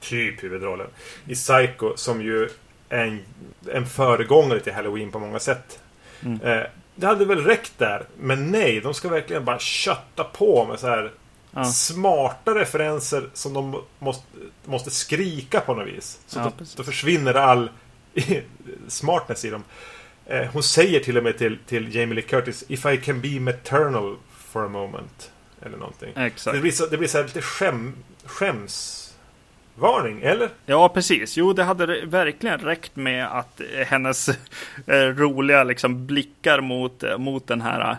[0.00, 0.86] Typ huvudrollen.
[1.26, 2.48] I Psycho, som ju
[2.88, 3.20] är en,
[3.72, 5.80] en föregångare till Halloween på många sätt.
[6.24, 6.40] Mm.
[6.40, 6.62] Eh,
[6.94, 8.06] det hade väl räckt där.
[8.18, 11.12] Men nej, de ska verkligen bara kötta på med så här
[11.54, 11.64] Ja.
[11.64, 14.24] smarta referenser som de måste,
[14.64, 16.20] måste skrika på något vis.
[16.26, 17.70] Så Ja, då, då försvinner all
[18.88, 19.64] smartness i dem.
[20.26, 23.40] Eh, hon säger till och med till, till Jamie Lee Curtis If I can be
[23.40, 25.30] maternal for a moment.
[25.62, 26.12] Eller någonting.
[26.16, 26.54] Exakt.
[26.54, 27.94] Det blir så, det blir så här lite skäm,
[29.82, 30.50] skämsvarning, eller?
[30.66, 31.36] Ja, precis.
[31.36, 34.28] Jo, det hade verkligen räckt med att eh, hennes
[34.86, 37.96] eh, roliga liksom, blickar mot, eh, mot den här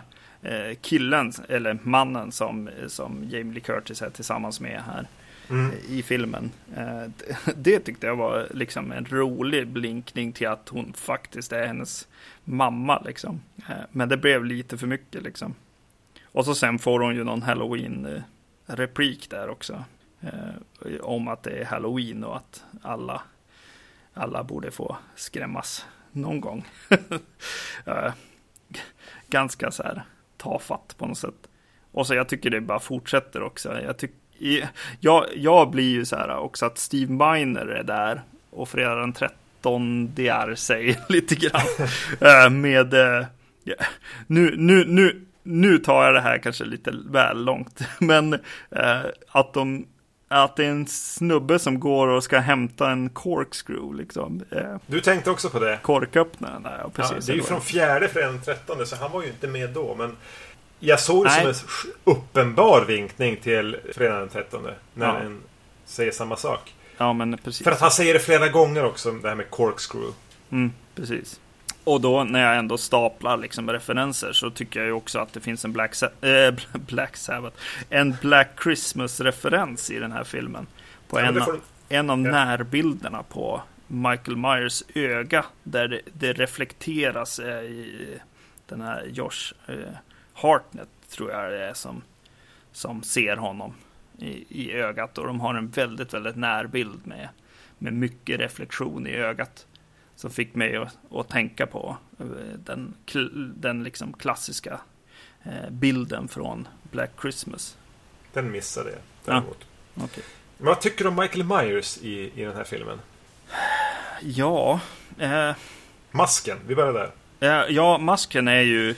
[0.80, 5.06] killen, eller mannen som, som Jamie Lee Curtis är tillsammans med här
[5.50, 5.70] Mm.
[5.88, 6.50] i filmen.
[7.56, 12.08] Det, tyckte jag var liksom en rolig blinkning till att hon faktiskt är hennes
[12.44, 13.02] mamma.
[13.06, 13.40] Liksom.
[13.90, 15.22] Men det blev lite för mycket.
[15.22, 15.54] Liksom.
[16.24, 19.84] Och så sen får hon ju någon halloween-replik där också.
[20.24, 23.22] Eh, om att det är halloween och att alla,
[24.14, 26.64] alla borde få skrämmas någon gång.
[27.86, 28.12] eh,
[29.28, 30.02] ganska så här
[30.36, 31.48] tafatt på något sätt.
[31.92, 33.80] Och så jag tycker det bara fortsätter också.
[33.82, 34.12] Jag, tyck,
[35.00, 39.12] jag, jag blir ju så här också att Steve Miner är där och fredag den
[39.12, 41.62] 13 det är sig lite grann.
[42.20, 43.26] Eh, med, eh,
[44.26, 48.32] nu, nu, nu, nu tar jag det här kanske lite väl långt, men
[48.70, 49.86] eh, att de
[50.28, 54.42] att det är en snubbe som går och ska hämta en corkscrew, liksom.
[54.50, 55.78] Eh, Du tänkte också på det?
[55.82, 57.26] korköppnaren ja, Ja, precis.
[57.26, 59.94] det är ju från fjärde för den trettonde, så han var ju inte med då.
[59.94, 60.16] Men
[60.80, 61.46] jag såg det som Nej.
[61.48, 64.74] en sk- uppenbar vinkning till fredagen den trettonde.
[64.94, 65.18] När Ja.
[65.20, 65.40] en
[65.84, 66.74] säger samma sak.
[66.98, 67.64] Ja, men precis.
[67.64, 70.12] För att han säger det flera gånger också, det här med corkscrew.
[70.50, 71.40] Mm, precis.
[71.84, 75.40] Och då när jag ändå staplar liksom referenser så tycker jag ju också att det
[75.40, 77.56] finns en Black, Sa- äh, Black Sabbath,
[77.90, 80.66] en Black Christmas-referens i den här filmen.
[81.08, 82.30] På Ja, en, av- en av Ja.
[82.30, 88.18] närbilderna på Michael Myers öga där det, det reflekteras eh, i
[88.68, 89.74] den här Josh eh,
[90.34, 92.02] Hartnett tror jag det är som,
[92.72, 93.74] som ser honom
[94.18, 97.28] i, i ögat och de har en väldigt, väldigt närbild med,
[97.78, 99.66] med mycket reflektion i ögat
[100.16, 102.26] som fick mig att, att tänka på eh,
[102.64, 102.94] den,
[103.56, 104.80] den liksom klassiska
[105.42, 107.76] eh, bilden från Black Christmas.
[108.32, 109.64] Den missade jag däremot.
[109.94, 110.24] Okej.
[110.58, 112.98] Men vad tycker du om Michael Myers i, i den här filmen?
[114.22, 114.80] Ja,
[115.18, 115.50] eh,
[116.10, 117.10] Masken, vi börjar där.
[117.38, 118.94] Ja, ja, masken är ju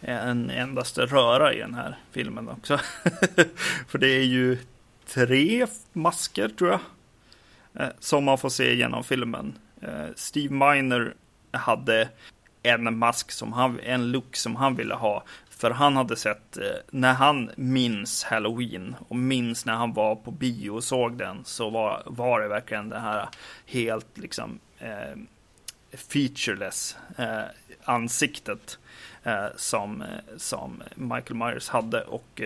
[0.00, 2.78] en endaste röra i den här filmen också.
[3.88, 4.58] För det är ju
[5.06, 6.80] tre masker tror jag.
[7.82, 9.58] eh, Som man får se genom filmen.
[9.84, 11.14] Eh, Steve Miner
[11.50, 12.08] hade
[12.62, 15.24] en mask som han, en look som han ville ha.
[15.50, 20.30] För han hade sett, eh, när han minns Halloween och minns när han var på
[20.30, 23.28] bio och såg den så var, var det verkligen det här
[23.66, 25.18] helt liksom eh,
[25.92, 27.44] featureless eh,
[27.84, 28.78] ansiktet
[29.22, 32.40] eh, som, eh, som Michael Myers hade och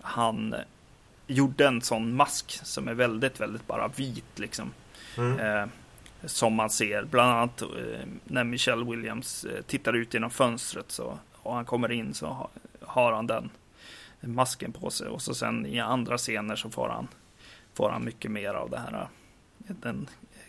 [0.00, 0.54] han
[1.26, 4.72] gjorde en sån mask som är väldigt, väldigt bara vit liksom.
[5.16, 5.68] Mm.
[6.26, 7.04] Som man ser.
[7.04, 7.68] Bland annat eh,
[8.24, 13.12] när Michelle Williams eh, tittar ut genom fönstret så, och han kommer in så har
[13.12, 13.50] han den
[14.20, 15.08] masken på sig.
[15.08, 17.08] Och så sen i andra scener så får han,
[17.74, 19.06] får han mycket mer av det här eh,
[19.66, 20.08] den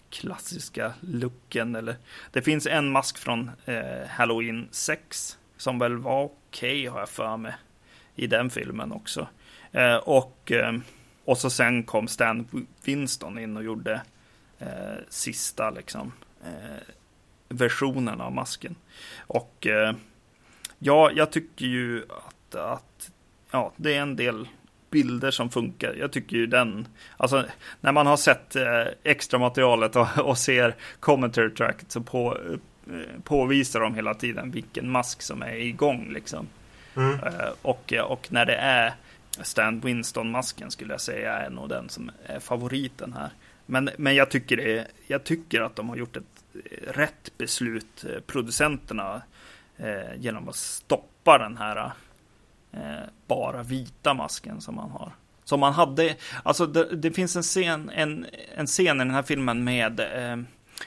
[0.10, 1.76] klassiska looken.
[1.76, 1.96] Eller
[2.32, 7.38] det finns en mask från eh, Halloween 6 som väl var okej har jag för
[7.38, 7.54] mig
[8.16, 9.28] i den filmen också.
[9.72, 10.74] Eh, och, eh,
[11.26, 14.02] och så sen kom Stan Winston in och gjorde
[14.60, 16.12] eh, sista liksom
[16.44, 16.84] eh,
[17.50, 18.76] versionen av masken.
[19.18, 19.96] Och eh,
[20.80, 23.12] ja, jag tycker ju att, att
[23.52, 24.48] ja, det är en del
[24.90, 25.94] bilder som funkar.
[25.94, 26.88] Jag tycker ju den,
[27.18, 27.46] alltså
[27.82, 32.38] när man har sett eh, extra materialet och, och ser commentary tracket så på,
[32.88, 36.48] eh, påvisar de hela tiden vilken mask som är igång liksom.
[36.96, 37.20] Mm.
[37.20, 38.94] Eh, och, och när det är
[39.42, 43.30] Stan Winston-masken skulle jag säga är nog den som är favoriten här.
[43.66, 46.24] Men, men jag, tycker det, jag tycker att de har gjort ett
[46.54, 49.22] eh, rätt beslut, eh, producenterna,
[49.78, 51.92] eh, genom att stoppa den här
[52.72, 55.12] eh, bara vita masken som man har.
[55.44, 58.26] Som man hade, alltså det, det finns en scen, en,
[58.56, 60.38] en scen i den här filmen med eh,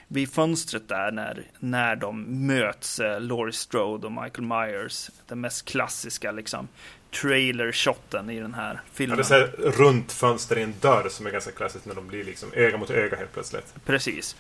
[0.09, 5.11] vid fönstret där när, när de möts, eh, Laurie Strode och Michael Myers.
[5.27, 6.69] Den mest klassiska liksom
[7.11, 9.19] trailer-shotten i den här filmen.
[9.19, 12.07] Ja, det är här runt fönster i en dörr som är ganska klassiskt när de
[12.09, 13.75] blir liksom öga mot öga helt plötsligt.
[13.85, 14.37] Precis.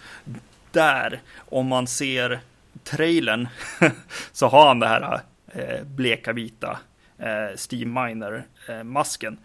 [0.72, 2.40] Där, om man ser
[2.85, 3.48] trailern,
[4.33, 5.20] så har han det här
[5.52, 6.78] eh, bleka vita
[7.18, 9.33] eh, Steve Miner-masken.
[9.33, 9.38] Eh,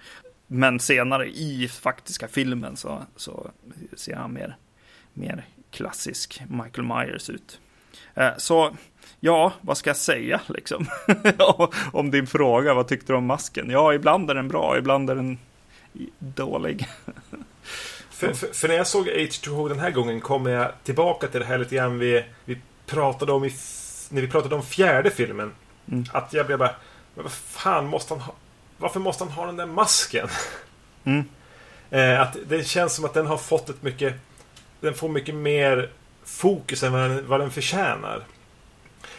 [0.48, 3.52] Men senare i faktiska filmen så, så
[3.96, 4.58] ser han mer,
[5.14, 7.60] mer klassisk Michael Myers ut.
[8.16, 8.76] Eh, så
[9.20, 10.86] ja, vad ska jag säga liksom?
[11.92, 13.70] om din fråga, vad tyckte du om masken?
[13.70, 15.38] Ja, ibland är den bra, ibland är den
[16.20, 16.88] dålig.
[18.10, 21.46] för, för, för, när jag såg H2O den här gången kommer jag tillbaka till det
[21.46, 23.54] här lite grann vi, vi pratade om i,
[24.10, 25.52] när vi pratade om fjärde filmen.
[25.92, 26.06] Mm.
[26.12, 26.76] Att jag blev bara,
[27.16, 28.34] men vad fan måste han ha?
[28.78, 30.28] Varför måste han ha den där masken?
[31.04, 31.24] Mm.
[31.90, 34.14] eh, att det känns som att den har fått ett mycket
[34.80, 35.90] Den får mycket mer
[36.26, 38.24] fokus än vad den, vad den förtjänar.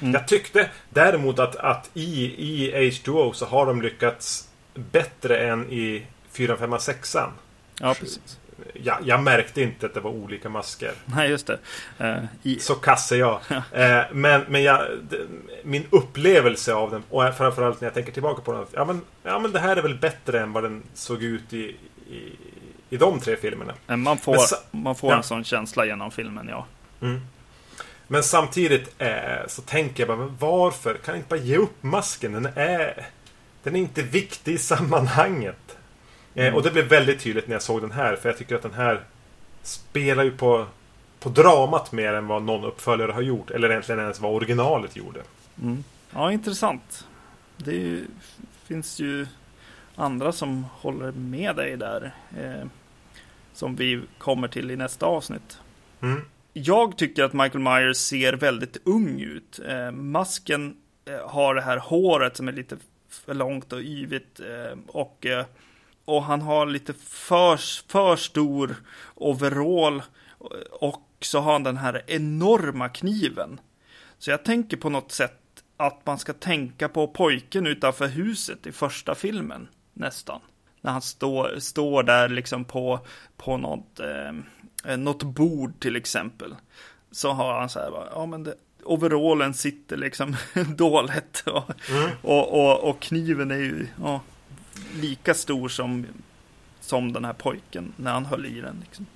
[0.00, 0.12] Mm.
[0.12, 6.06] Jag tyckte däremot att, att i, i H2O så har de lyckats bättre än i
[6.32, 7.16] 4, 5, 6.
[7.80, 8.38] Ja, precis.
[8.72, 10.92] Ja, jag märkte inte att det var olika masker.
[11.04, 11.58] Nej, just det.
[12.00, 12.58] Uh, i...
[12.58, 13.40] Så kass är jag.
[13.50, 14.86] uh, men men jag,
[15.62, 18.66] min upplevelse av den, och framförallt när jag tänker tillbaka på den.
[18.72, 21.76] Ja men, ja, men det här är väl bättre än vad den såg ut i,
[22.10, 22.32] i,
[22.90, 23.74] i de tre filmerna.
[23.86, 24.36] Man får,
[24.70, 25.16] man får ja.
[25.16, 26.66] en sån känsla genom filmen, ja.
[27.00, 27.20] Mm.
[28.08, 30.94] Men samtidigt eh, så tänker jag bara, men varför?
[30.94, 32.32] Kan jag inte bara ge upp masken?
[32.32, 33.06] Den är,
[33.62, 35.76] den är inte viktig i sammanhanget.
[36.34, 36.54] Eh, mm.
[36.54, 38.16] och det blev väldigt tydligt när jag såg den här.
[38.16, 39.04] För jag tycker att den här
[39.62, 40.66] spelar ju på,
[41.20, 43.50] på dramat mer än vad någon uppföljare har gjort.
[43.50, 45.22] Eller egentligen ens vad originalet gjorde.
[45.62, 45.84] Mm.
[46.10, 47.06] Ja, intressant.
[47.56, 48.06] Det ju,
[48.64, 49.26] finns ju
[49.96, 52.14] andra som håller med dig där.
[52.38, 52.66] Eh,
[53.52, 55.58] som vi kommer till i nästa avsnitt.
[56.00, 56.24] Mm
[56.56, 59.60] jag tycker att Michael Myers ser väldigt ung ut.
[59.68, 62.76] Eh, masken eh, har det här håret som är lite
[63.08, 64.40] för långt och yvigt.
[64.40, 65.44] Eh, och, eh,
[66.04, 67.56] och han har lite för,
[67.88, 68.76] för stor
[69.14, 69.96] overall.
[69.96, 70.04] Eh,
[70.70, 73.60] och så har han den här enorma kniven.
[74.18, 78.72] Så jag tänker på något sätt att man ska tänka på pojken utanför huset i
[78.72, 79.68] första filmen.
[79.92, 80.40] Nästan.
[80.80, 84.32] När han står, står där liksom på, på något, Eh,
[84.84, 86.54] något bord till exempel.
[87.10, 90.36] Så har han så här, ja men det, overallen sitter liksom
[90.76, 91.42] dåligt.
[91.46, 92.10] Och, mm.
[92.22, 94.20] och, och, och, kniven är ju ja,
[95.00, 96.06] lika stor som,
[96.80, 98.82] som den här pojken när han höll i den.
[98.84, 99.06] Liksom.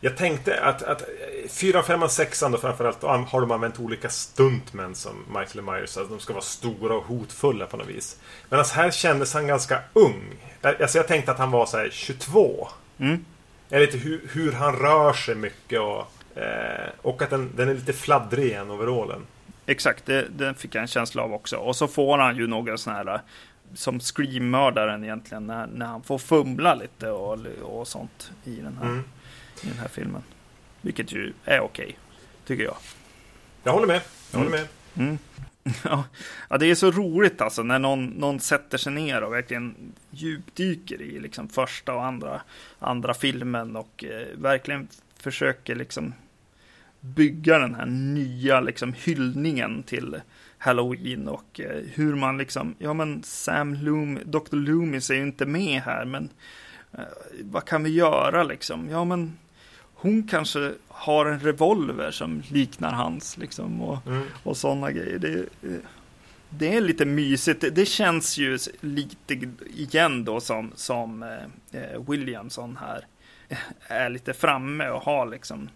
[0.00, 1.02] Jag tänkte att, att
[1.50, 5.96] 4, 5 och 6 då framförallt har de använt olika stuntmän som Michael Myers.
[5.96, 8.20] Att de ska vara stora och hotfulla på något vis.
[8.48, 10.34] Men alltså här kändes han ganska ung.
[10.62, 12.68] Alltså jag tänkte att han var så här 22.
[12.98, 13.24] Mm
[13.70, 17.74] är lite hur, hur, han rör sig mycket och, eh, och att den, den är
[17.74, 19.26] lite fladdrig igen, overallen.
[19.66, 21.56] Exakt, det, det, fick jag en känsla av också.
[21.56, 23.20] Och så får han ju några sådana här
[23.74, 28.86] som Scream-mördaren egentligen när, när han får fumla lite och, och sånt i den här,
[28.86, 29.04] mm.
[29.62, 30.22] i den här filmen.
[30.80, 31.98] Vilket ju är okej,
[32.46, 32.76] tycker jag.
[33.62, 34.00] Jag håller med.
[34.32, 34.66] Jag håller med.
[34.94, 35.18] Mm.
[35.84, 36.04] Ja,
[36.48, 39.74] Ja, det är så roligt alltså när någon, någon sätter sig ner och verkligen
[40.10, 42.40] djupdyker i liksom första och andra,
[42.78, 46.14] andra filmen och eh, verkligen försöker liksom
[47.00, 50.20] bygga den här nya liksom hyllningen till
[50.58, 54.56] Halloween och eh, hur man liksom, ja men Sam Loom, Dr.
[54.56, 56.28] Loomis är ju inte med här men
[56.92, 57.00] eh,
[57.42, 58.88] vad kan vi göra liksom?
[58.90, 59.36] Ja men
[59.98, 64.26] hon kanske har en revolver som liknar hans liksom och, mm.
[64.42, 65.18] och sådana grejer.
[65.18, 65.46] Det,
[66.48, 67.64] det är lite mysigt.
[67.72, 69.34] Det känns ju lite
[69.74, 71.22] igen då som, som
[71.72, 73.06] eh, Williamson här
[73.80, 75.68] är lite framme och har liksom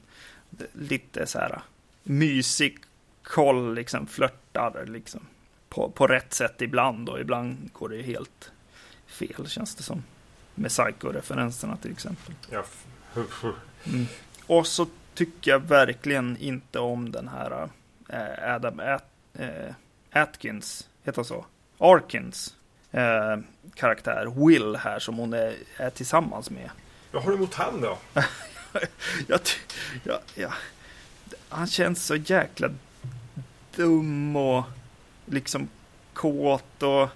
[0.73, 1.61] lite så här
[2.03, 2.79] mysig
[3.23, 5.21] koll, liksom flörtar liksom
[5.69, 8.53] på, på rätt sätt ibland och ibland går det helt
[9.07, 10.03] fel känns det som.
[10.55, 12.35] Med Psycho-referenserna till exempel.
[12.51, 12.65] Ja,
[13.87, 14.07] Mm.
[14.47, 17.69] Och så tycker jag verkligen inte om den här
[18.09, 19.75] äh, Adam At, äh,
[20.13, 21.45] Atkins, heter så?
[21.79, 22.55] Arkins
[22.91, 23.37] äh,
[23.75, 26.71] karaktär, Will här, som hon är, är tillsammans med.
[27.13, 27.99] Vad har du emot han då?
[29.27, 29.41] jag,
[30.05, 30.53] ja, ja.
[31.49, 32.71] Han känns så jäkla
[33.77, 34.65] dum och
[35.27, 35.69] liksom
[36.13, 37.09] kåt och...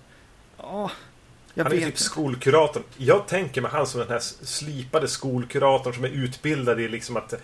[0.58, 0.90] Ja,
[1.54, 2.82] jag han är typ skolkuratorn.
[2.96, 7.34] Jag tänker mig han som den här slipade skolkuratorn som är utbildad i liksom att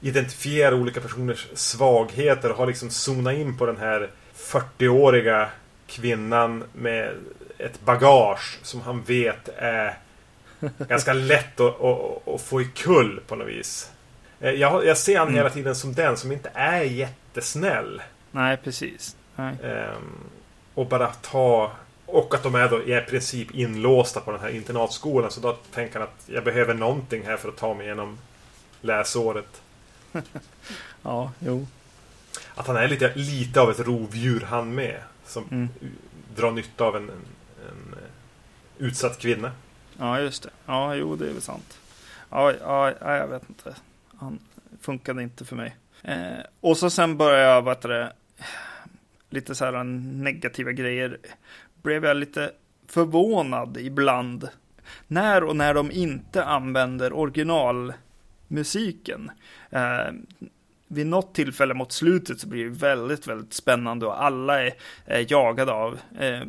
[0.00, 5.48] identifiera olika personers svagheter och har liksom zonat in på den här 40-åriga
[5.86, 7.14] kvinnan med
[7.58, 9.98] ett bagage som han vet är
[10.88, 13.90] ganska lätt att, att, att få i kull på något vis.
[14.40, 15.36] Eh, jag, jag ser han Mm.
[15.36, 18.02] hela tiden som den som inte är jättesnäll.
[18.30, 19.16] Nej, precis.
[19.36, 19.54] Nej.
[19.64, 20.18] Ehm,
[20.74, 21.72] och bara ta...
[22.14, 25.30] Och att de är då i princip inlåsta på den här internatskolan.
[25.30, 28.18] Så då tänker han att jag behöver någonting här för att ta mig igenom
[28.80, 29.62] läsåret.
[31.02, 31.66] Ja, jo.
[32.54, 35.00] Att han är lite, lite av ett rovdjur han med.
[35.26, 35.68] Som Mm.
[36.36, 37.10] drar nytta av en, en,
[37.68, 39.52] en eh, utsatt kvinna.
[39.98, 40.50] Ja, just det.
[40.66, 41.78] Ja, jo, det är väl sant.
[42.30, 43.74] Ja, ja, ja jag vet inte.
[44.18, 44.38] Han
[44.80, 45.76] funkade inte för mig.
[46.02, 48.12] Eh, och så sen började jag, vad heter det,
[49.30, 51.18] lite så här negativa grejer.
[51.84, 52.52] Blev jag lite
[52.86, 54.48] förvånad ibland.
[55.06, 59.30] När och när de inte använder originalmusiken.
[59.70, 60.06] Eh,
[60.88, 64.74] vid något tillfälle mot slutet så blir det väldigt, väldigt spännande och alla är,
[65.04, 66.40] är jagade av eh,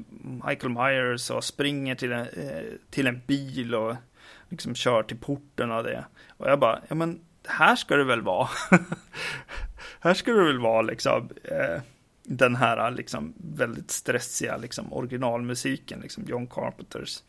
[0.48, 3.96] Michael Myers och springer till en, eh, till en bil och
[4.50, 6.06] liksom kör till porten och det.
[6.38, 8.50] Och jag bara, ja men här ska det väl vara.
[10.00, 11.82] här ska det väl vara liksom eh,
[12.28, 17.24] den här liksom väldigt stressiga liksom originalmusiken, liksom John Carpenters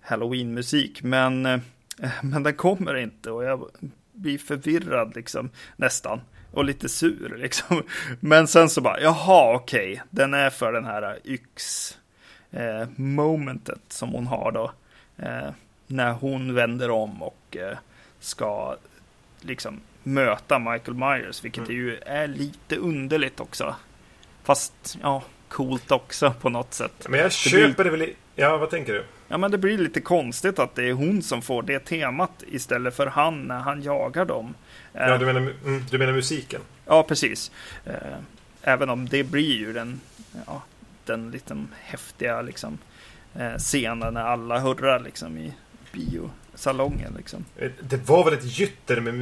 [0.00, 1.02] Halloween-musik.
[1.02, 1.60] Men, eh,
[2.22, 3.70] men den kommer inte och jag
[4.12, 6.20] blir förvirrad liksom nästan
[6.52, 7.82] och lite sur liksom.
[8.20, 11.98] Men sen så bara, jaha okej, den är för den här yx
[12.50, 14.72] eh, momentet som hon har då.
[15.16, 15.50] Eh,
[15.86, 17.78] när hon vänder om och eh,
[18.20, 18.76] ska
[19.40, 21.76] liksom möta Michael Myers, vilket Mm.
[21.76, 23.74] ju är lite underligt också.
[24.44, 27.06] Fast, ja, coolt också på något sätt.
[27.08, 28.10] Men jag köper det väl.
[28.36, 29.04] Ja, vad tänker du?
[29.28, 32.96] Ja, men det blir lite konstigt att det är hon som får det temat istället
[32.96, 34.54] för han när han jagar dem.
[34.92, 36.60] Ja, du menar, mm, du menar musiken?
[36.86, 37.50] Ja, precis.
[37.84, 37.92] Eh,
[38.64, 40.00] Även om det blir ju den,
[40.46, 40.62] ja,
[41.04, 42.78] den liten häftiga liksom,
[43.34, 45.52] eh, scenen när alla hurrar liksom, i
[45.92, 47.14] biosalongen.
[47.16, 47.44] Liksom.
[47.58, 49.14] Eh, Det var väl ett gytter med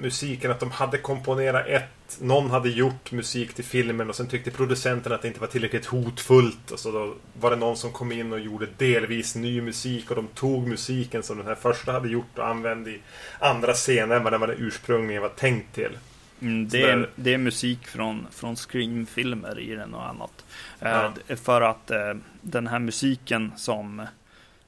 [0.00, 1.84] musiken att de hade komponerat ett
[2.20, 5.86] Någon hade gjort musik till filmen och sen tyckte producenten att det inte var tillräckligt
[5.86, 10.10] hotfullt och så då var det någon som kom in och gjorde delvis ny musik
[10.10, 13.00] och de tog musiken som den här första hade gjort och använde i
[13.38, 15.98] andra scener än vad den ursprungligen var tänkt till.
[16.40, 20.44] Mm, det, är, det är musik från, från Scream-filmer i den och annat.
[20.80, 21.12] Eh, Ja.
[21.28, 24.06] d- För att eh, den här musiken som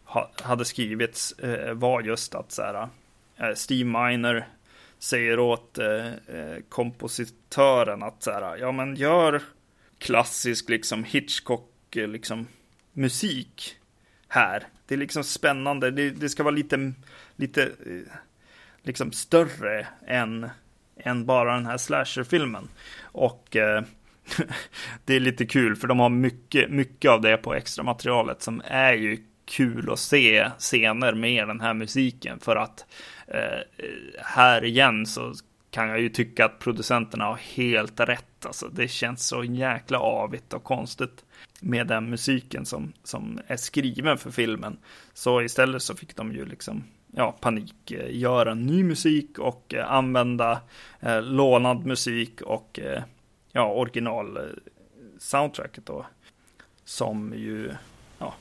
[0.05, 2.89] ha, hade skrivits eh, var just att så här,
[3.37, 4.47] eh, Steve Miner
[5.01, 9.43] säger åt eh, eh, kompositören att så här, ja men gör
[9.99, 12.47] klassisk liksom Hitchcock eh, liksom
[12.93, 13.77] musik
[14.29, 14.67] här.
[14.87, 15.91] Det är liksom spännande.
[15.91, 16.93] Det, det ska vara lite,
[17.37, 18.13] lite eh,
[18.83, 20.51] liksom större än,
[20.97, 22.69] än bara den här slasherfilmen.
[23.03, 23.83] Och eh,
[25.05, 28.63] det är lite kul för de har mycket, mycket av det på extra materialet som
[28.65, 29.19] är ju
[29.51, 32.87] kul att se scener med den här musiken för att
[33.27, 33.85] eh,
[34.19, 35.35] här igen så
[35.71, 38.47] kan jag ju tycka att producenterna har helt rätt.
[38.47, 41.25] Alltså, det känns så jäkla avigt och konstigt
[41.61, 44.79] med den musiken som, som är skriven för filmen.
[45.15, 50.61] Så istället så fick de ju liksom ja, panik, göra ny musik och eh, använda
[51.01, 53.03] eh, lånad musik och eh,
[53.53, 54.43] ja, original eh,
[55.19, 56.07] soundtracket då.
[56.85, 57.73] Som ju
[58.19, 58.35] ja,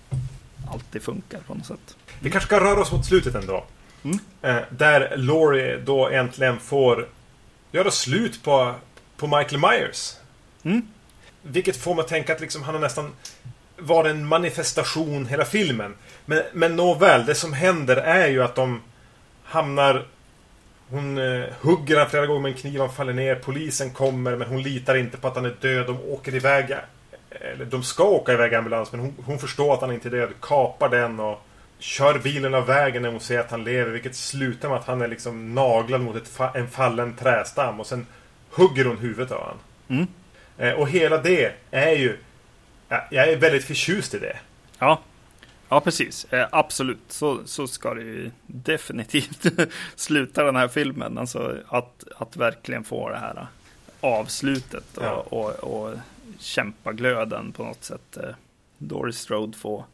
[0.73, 1.97] alltid funkar på något sätt.
[2.19, 3.65] Vi kanske ska röra oss mot slutet ändå.
[4.03, 4.19] Mm.
[4.41, 7.07] Eh, där Laurie då äntligen får
[7.71, 8.75] göra slut på,
[9.17, 10.15] på Michael Myers.
[10.63, 10.81] Mm.
[11.41, 13.11] Vilket får mig att tänka att liksom han har nästan
[13.77, 15.95] varit en manifestation hela filmen.
[16.25, 18.81] Men, men nåväl, det som händer är ju att de
[19.43, 20.05] hamnar...
[20.91, 24.47] Hon eh, hugger han flera gånger med en kniv, han faller ner, polisen kommer men
[24.47, 25.87] hon litar inte på att han är död.
[25.87, 26.75] De åker iväg,
[27.31, 30.11] eller de ska åka iväg i ambulans men hon, hon förstår att han inte är
[30.11, 31.41] död, kapar den och
[31.79, 33.91] kör bilen av vägen när hon ser att han lever.
[33.91, 37.87] Vilket slutar med att han är liksom naglad mot ett fa- en fallen trästam och
[37.87, 38.05] sen
[38.49, 39.57] hugger hon huvudet av honom.
[39.87, 40.07] Mm.
[40.57, 42.17] Eh, Och hela det är ju...
[42.89, 44.37] ja, Jag är väldigt förtjust i det.
[44.79, 44.99] Ja,
[45.69, 46.25] ja precis.
[46.33, 49.45] Eh, absolut, så, så ska det ju definitivt
[49.95, 51.17] sluta den här filmen.
[51.17, 53.47] Alltså att, att verkligen få det här
[54.01, 55.11] avslutet och, Ja.
[55.29, 56.03] och, och kämpa
[56.93, 58.17] glöden på något sätt.
[58.17, 58.29] Eh,
[58.77, 59.85] Doris Strode får,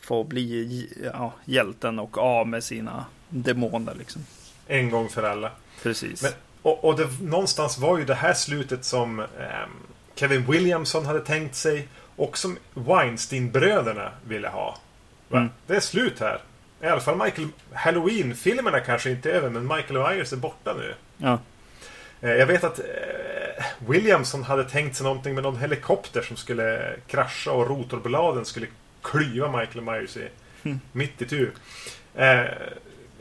[0.00, 4.24] får bli ja, hjälten och av med sina demoner liksom.
[4.66, 5.50] En gång för alla.
[5.82, 6.22] Precis.
[6.22, 9.26] Men, och och det, någonstans var ju det här slutet som ehm,
[10.14, 11.88] Kevin Williamson hade tänkt sig.
[12.16, 14.78] Och som Weinstein-bröderna ville ha.
[15.32, 15.48] Mm.
[15.66, 16.40] Det är slut här.
[16.82, 17.48] I alla fall Michael...
[17.72, 20.94] Halloween-filmerna kanske inte är över, men Michael Myers är borta nu.
[21.16, 21.38] ja.
[22.20, 22.84] Eh, Jag vet att eh,
[23.78, 28.66] Williamson hade tänkt sig någonting med någon helikopter som skulle krascha och rotorbladen skulle
[29.02, 30.28] klyva Michael Myers i,
[30.62, 30.80] Mm.
[30.92, 31.52] mitt i tur.
[32.14, 32.44] Eh,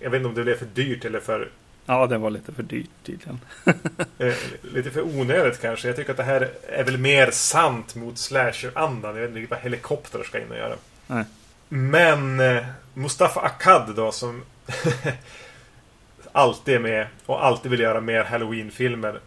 [0.01, 1.49] jag vet inte om det blev för dyrt eller för
[1.85, 3.39] Ja, det var lite för dyrt tydligen.
[4.17, 4.33] eh,
[4.73, 5.87] lite för onödigt kanske.
[5.87, 9.15] Jag tycker att det här är väl mer sant mot slasher-andan.
[9.15, 10.75] Jag vet inte vad helikoptrar ska in och göra.
[11.07, 11.23] Nej.
[11.69, 14.43] Men eh, Mustafa Akkad då som
[16.31, 19.19] alltid är med och alltid vill göra mer Halloween-filmer.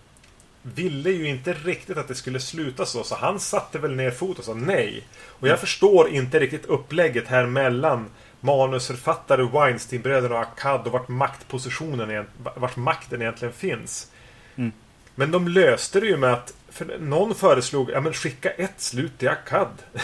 [0.63, 4.39] Ville ju inte riktigt att det skulle sluta så, så han satte väl ner foten
[4.39, 5.07] och sa nej.
[5.27, 8.07] Och jag förstår inte riktigt upplägget här mellan
[8.41, 14.11] manusförfattare Weinsteinbröderna och Akkad och vart maktpositionen vart makten egentligen finns.
[14.57, 14.73] Mm.
[15.15, 19.19] Men de löste det ju med att för någon föreslog ja men skicka ett slut
[19.19, 19.83] till Akkad.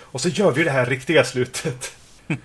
[0.00, 1.96] och så gör vi det här riktiga slutet.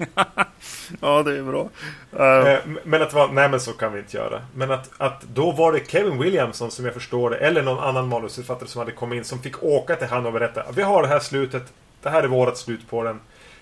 [1.00, 1.68] ja, det är bra.
[2.12, 4.42] Uh, men att nej men så kan vi inte göra.
[4.54, 8.08] Men att, att då var det Kevin Williamson som jag förstår det, eller någon annan
[8.08, 10.64] manusförfattare som hade kommit in som fick åka till han och berätta.
[10.74, 11.72] Vi har det här slutet.
[12.02, 13.20] Det här är vårt slut på den.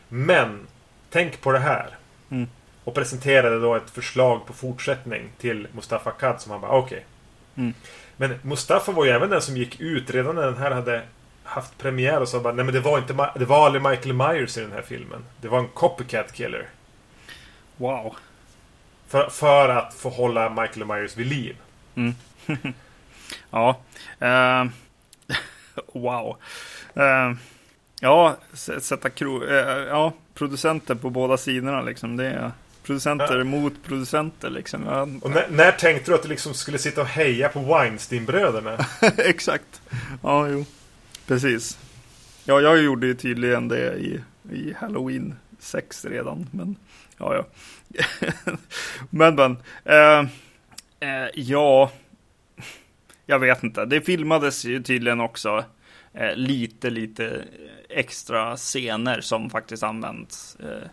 [0.08, 0.66] Men
[1.10, 1.96] tänk på det här.
[2.30, 2.48] Mm.
[2.84, 6.96] Och presenterade då ett förslag på fortsättning till Mustafa Kad som han bara okej.
[6.96, 7.64] Okay.
[7.64, 7.74] Mm.
[8.16, 11.02] Men Mustafa var ju även den som gick ut redan när den här hade
[11.48, 14.58] haft premiär och sa bara nej men det var inte det var aldrig Michael Myers
[14.58, 15.24] i den här filmen.
[15.40, 16.68] Det var en copycat killer.
[17.76, 18.16] Wow.
[19.08, 21.56] För, för att få hålla Michael Myers vid liv.
[21.94, 22.14] Mm.
[23.50, 23.80] ja.
[24.22, 24.70] Uh,
[26.02, 26.36] wow.
[26.96, 27.36] Uh,
[28.00, 28.36] ja,
[28.80, 29.54] sätta kro uh,
[29.88, 32.16] ja, producenter på båda sidorna liksom.
[32.16, 33.44] Det är producenter ja.
[33.44, 34.86] mot producenter liksom.
[34.86, 35.00] Ja.
[35.22, 38.86] Och när, när, tänkte du att du liksom skulle sitta och heja på Weinstein-bröderna?
[39.16, 39.80] Exakt.
[40.22, 40.64] Ja, jo.
[41.28, 41.78] Precis.
[42.44, 44.20] Ja, jag gjorde ju tydligen det i,
[44.52, 46.46] i Halloween 6 redan.
[46.50, 46.76] Men
[47.18, 47.44] ja, ja.
[49.10, 49.56] men, men.
[49.84, 50.26] Eh,
[51.00, 51.92] eh, ja.
[53.26, 53.84] Jag vet inte.
[53.84, 55.64] Det filmades ju tydligen också
[56.12, 57.44] eh, lite, lite
[57.88, 60.88] extra scener som faktiskt används eh,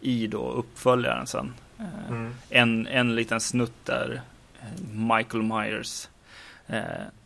[0.00, 1.54] i då uppföljaren sen.
[1.78, 2.34] Eh, mm.
[2.50, 4.20] En, en liten snutt där
[4.60, 6.08] eh, Michael Myers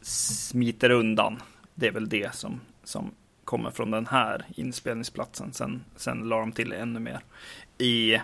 [0.02, 1.40] smiter undan
[1.80, 3.10] det är väl det som, som
[3.44, 5.52] kommer från den här inspelningsplatsen.
[5.52, 7.20] Sen, sen la de till ännu mer
[7.78, 8.20] i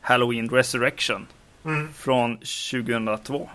[0.00, 1.26] Halloween Resurrection
[1.64, 1.92] mm.
[1.92, 3.50] från 2002.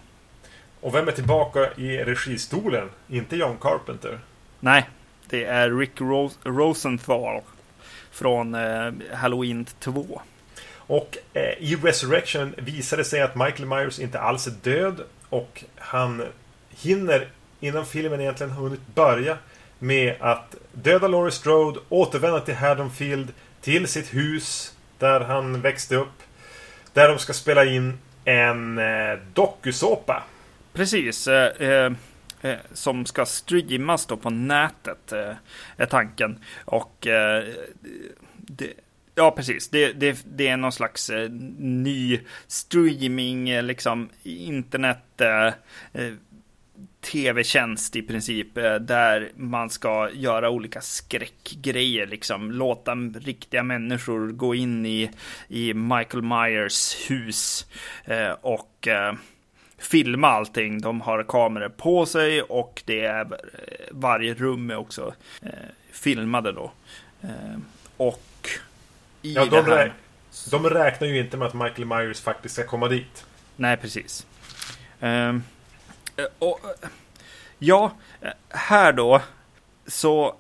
[0.82, 2.90] Och vem är tillbaka i registolen?
[3.08, 4.20] Inte John Carpenter?
[4.60, 4.90] Nej,
[5.30, 7.42] det är Rick Ros Rosenthal
[8.12, 10.22] från eh, Halloween 2.
[10.76, 15.64] Och eh, i Resurrection visar det sig att Michael Myers inte alls är död och
[15.76, 16.24] han
[16.70, 17.30] hinner
[17.64, 19.38] innan filmen egentligen hunnit börja
[19.80, 26.24] med att döda Laurie Strode, återvända till Haddonfield, till sitt hus där han växte upp.
[26.94, 30.24] Där de ska spela in en eh, dokusåpa.
[30.74, 31.28] Precis.
[31.28, 31.92] Eh, eh,
[32.42, 35.36] eh som ska streamas då på nätet, eh,
[35.78, 36.40] är tanken.
[36.66, 37.44] Och eh,
[38.36, 38.74] det,
[39.16, 39.70] Ja, precis.
[39.70, 45.48] Det, det, det, är någon slags eh, ny streaming, eh, liksom internet eh,
[45.94, 46.14] eh
[47.04, 54.56] tv-tjänst i princip eh, där man ska göra olika skräckgrejer, liksom låta riktiga människor gå
[54.56, 55.12] in i,
[55.48, 57.66] i Michael Myers hus
[58.06, 59.14] eh, och eh,
[59.78, 60.82] filma allting.
[60.82, 63.28] De har kameror på sig och det är
[63.92, 65.14] varje rum är också
[65.92, 66.72] filmade då.
[67.98, 68.50] och
[69.22, 69.94] i ja, de, det här...
[70.52, 73.26] de räknar ju inte med att Michael Myers faktiskt ska komma dit.
[73.56, 74.28] Nej, precis.
[75.00, 75.44] Um,
[76.18, 76.90] Eh, och, eh,
[77.60, 77.92] ja,
[78.22, 79.22] eh, här då
[79.88, 80.36] så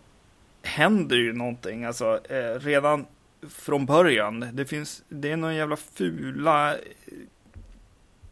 [0.63, 1.85] händer ju någonting.
[1.85, 2.19] Alltså
[2.59, 3.05] redan
[3.49, 4.49] från början.
[4.53, 6.75] Det finns, det är några jävla fula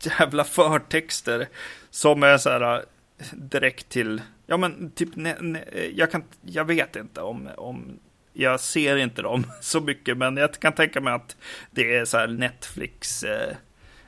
[0.03, 1.47] jävla förtexter
[1.89, 2.85] som är så här
[3.33, 5.63] direkt till, ja men typ, ne, ne,
[5.95, 7.99] jag kan, jag vet inte om, om,
[8.33, 11.37] jag ser inte dem så mycket, men jag kan tänka mig att
[11.71, 13.55] det är så här Netflix eh,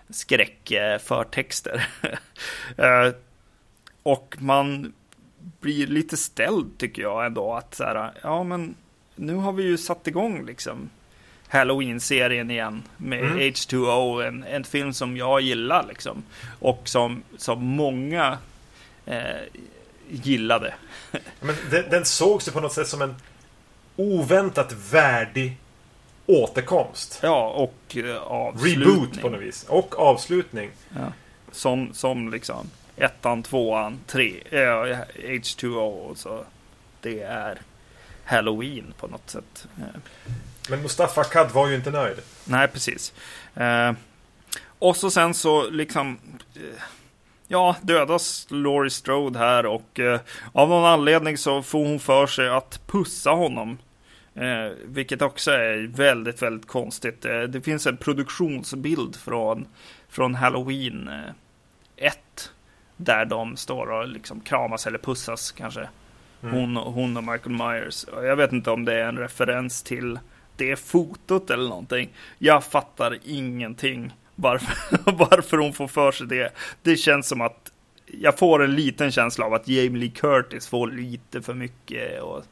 [0.10, 1.88] skräckförtexter.
[2.78, 3.10] Eh,
[4.04, 4.94] och man
[5.60, 8.76] blir lite ställd tycker jag ändå att så här, ja men
[9.16, 10.90] nu har vi ju satt igång liksom
[11.48, 13.40] Halloween-serien igen med mm.
[13.40, 16.24] H2O, en, en film som jag gillar liksom.
[16.60, 18.38] Och som, som många
[19.06, 19.42] eh,
[20.10, 20.74] gillade.
[21.40, 23.16] Men den, den sågs ju på något sätt som en
[23.96, 25.58] oväntat värdig
[26.26, 27.20] återkomst.
[27.24, 28.96] Ja, och eh, avslutning.
[28.96, 29.66] Reboot på något vis.
[29.70, 30.72] Och avslutning.
[30.96, 31.12] Ja.
[31.52, 36.16] Som, som liksom ettan, tvåan, tre, äh, H2O.
[36.16, 36.44] Så
[37.02, 37.62] det är
[38.26, 39.68] Halloween på något sätt.
[39.78, 40.00] Eh.
[40.70, 42.18] Men Mustafa Kad var ju inte nöjd.
[42.46, 43.14] Nej, precis.
[43.56, 43.92] Eh,
[44.80, 46.20] och så sen så liksom
[46.56, 46.84] eh,
[47.48, 50.20] ja, dödas Laurie Strode här och eh,
[50.52, 53.78] av någon anledning så får hon för sig att pussa honom
[54.36, 57.26] Eh, vilket också är väldigt, väldigt konstigt.
[57.26, 59.68] Eh, det finns en produktionsbild från,
[60.10, 62.52] från Halloween eh, 1.
[62.98, 65.90] Där de står och liksom kramas eller pussas kanske.
[66.44, 66.56] Mm.
[66.56, 68.06] Hon, hon och Michael Myers.
[68.14, 70.20] Jag vet inte om det är en referens till
[70.58, 72.10] det fotot eller någonting.
[72.38, 76.54] Jag fattar ingenting varför, varför hon får för sig det.
[76.82, 77.72] Det känns som att
[78.06, 82.48] jag får en liten känsla av att Jamie Lee Curtis får lite för mycket att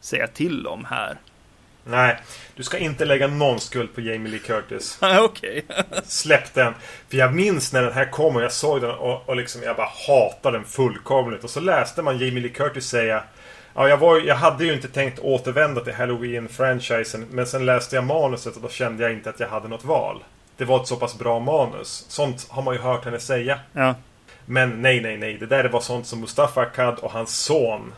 [0.00, 1.16] säga till om här.
[1.84, 2.16] Nej,
[2.56, 4.98] du ska inte lägga någon skuld på Jamie Lee Curtis.
[5.20, 5.64] Okej.
[6.04, 6.74] Släpp den.
[7.08, 9.76] För jag minns när den här kom och jag såg den och, och liksom jag
[9.76, 11.44] bara hatade den fullkomligt.
[11.44, 13.22] Och så läste man Jamie Lee Curtis säga
[13.74, 17.26] Ja, jag, var, jag hade ju inte tänkt återvända till Halloween-franchisen.
[17.30, 20.24] Men sen läste jag manuset och då kände jag inte att jag hade något val.
[20.56, 22.04] Det var ett så pass bra manus.
[22.08, 23.58] Sånt har man ju hört henne säga.
[23.72, 23.94] Ja.
[24.46, 25.36] Men nej, nej, nej.
[25.38, 27.92] Det där var sånt som Mustafa Akkad och hans son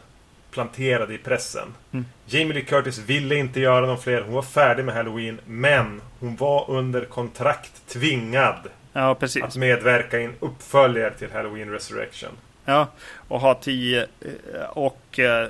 [0.52, 1.74] planterade i pressen.
[1.92, 2.04] Mm.
[2.26, 4.22] Jamie Lee Curtis ville inte göra någon fler.
[4.22, 5.40] Hon var färdig med Halloween.
[5.46, 12.30] Men hon var under kontrakt tvingad ja, att medverka i en uppföljare till Halloween Resurrection.
[12.64, 12.86] Ja,
[13.28, 15.48] och ha tio eh, och eh,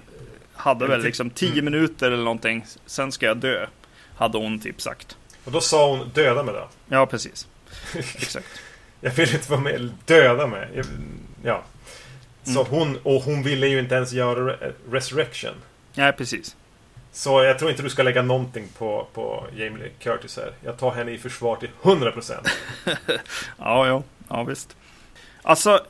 [0.54, 1.64] hade väl liksom tio mm.
[1.64, 2.64] minuter eller någonting.
[2.86, 3.66] Sen ska jag dö.
[4.16, 5.16] Hade hon typ sagt.
[5.44, 6.68] Och då sa hon döda mig då?
[6.88, 7.48] Ja, precis.
[7.94, 8.46] Exakt.
[9.00, 9.90] jag vill inte vara med.
[10.04, 10.82] Döda mig.
[11.42, 11.62] Ja.
[12.42, 12.72] Så mm.
[12.72, 14.56] hon, och hon ville ju inte ens göra
[14.90, 15.54] Resurrection.
[15.94, 16.56] Nej, precis.
[17.12, 20.52] Så jag tror inte du ska lägga någonting på, på Jamie Lee Curtis här.
[20.60, 22.48] Jag tar henne i försvar till 100%.
[23.58, 24.76] ja, ja, ja visst.
[25.42, 25.80] Alltså,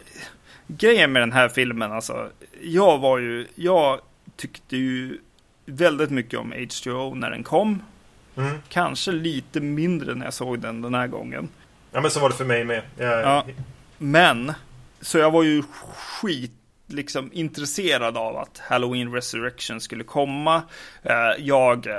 [0.67, 2.31] grejen med den här filmen, alltså.
[2.63, 4.01] Jag var ju, jag
[4.37, 5.19] tyckte ju
[5.67, 7.83] väldigt mycket om H2O när den kom.
[8.37, 8.59] Mm.
[8.69, 11.49] Kanske lite mindre när jag såg den den här gången.
[11.93, 12.83] Ja, men så var det för mig med.
[12.99, 13.23] Jag...
[13.23, 13.47] Ja,
[13.99, 14.53] men
[15.03, 15.63] så jag var ju
[15.95, 16.53] skit
[16.87, 20.63] liksom intresserad av att Halloween Resurrection skulle komma.
[21.03, 21.95] Eh, jag eh,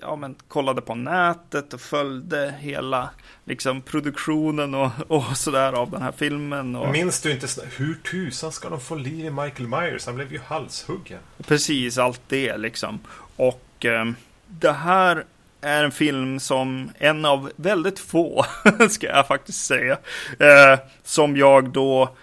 [0.00, 3.10] ja, men, kollade på nätet och följde hela
[3.44, 6.76] liksom, produktionen och, och sådär av den här filmen.
[6.76, 6.92] Och...
[6.92, 10.06] Minns du inte hur tusan ska de få liv i Michael Myers?
[10.06, 11.20] Han blev ju halshuggen.
[11.46, 13.00] Precis, allt det liksom.
[13.36, 14.04] Och eh,
[14.46, 15.24] det här
[15.60, 18.46] är en film som en av väldigt få,
[18.90, 19.98] ska jag faktiskt säga,
[20.38, 22.16] eh, som jag då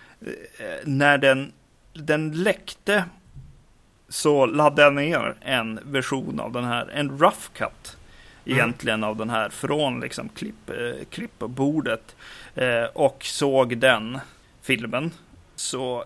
[0.84, 1.52] när den,
[1.94, 3.06] den läckte
[4.10, 7.98] så laddade jag ner en version av den här, en rough cut
[8.46, 9.10] egentligen mm.
[9.10, 12.16] av den här från liksom klipp, eh, klippbordet
[12.56, 14.20] eh, och såg den
[14.62, 15.12] filmen.
[15.56, 16.06] Så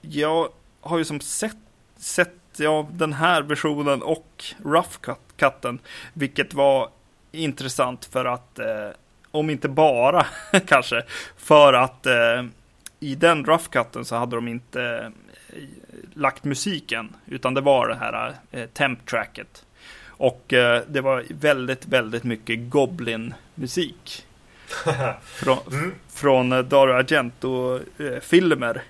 [0.00, 0.48] jag
[0.80, 1.56] har ju som sett,
[1.96, 5.78] sett ja, den här versionen och rough cut, cutten,
[6.12, 6.88] vilket var
[7.32, 8.88] intressant för att eh,
[9.30, 10.26] om inte bara
[10.66, 11.02] kanske
[11.36, 12.44] för att eh,
[13.00, 15.12] i den rough cutten så hade de inte
[15.48, 15.62] eh,
[16.14, 19.64] lagt musiken, utan det var det här eh, temp-tracket.
[20.06, 24.26] Och eh, det var väldigt, väldigt mycket Goblin-musik.
[25.24, 25.92] från, mm.
[26.08, 28.82] från Dario Argento-filmer.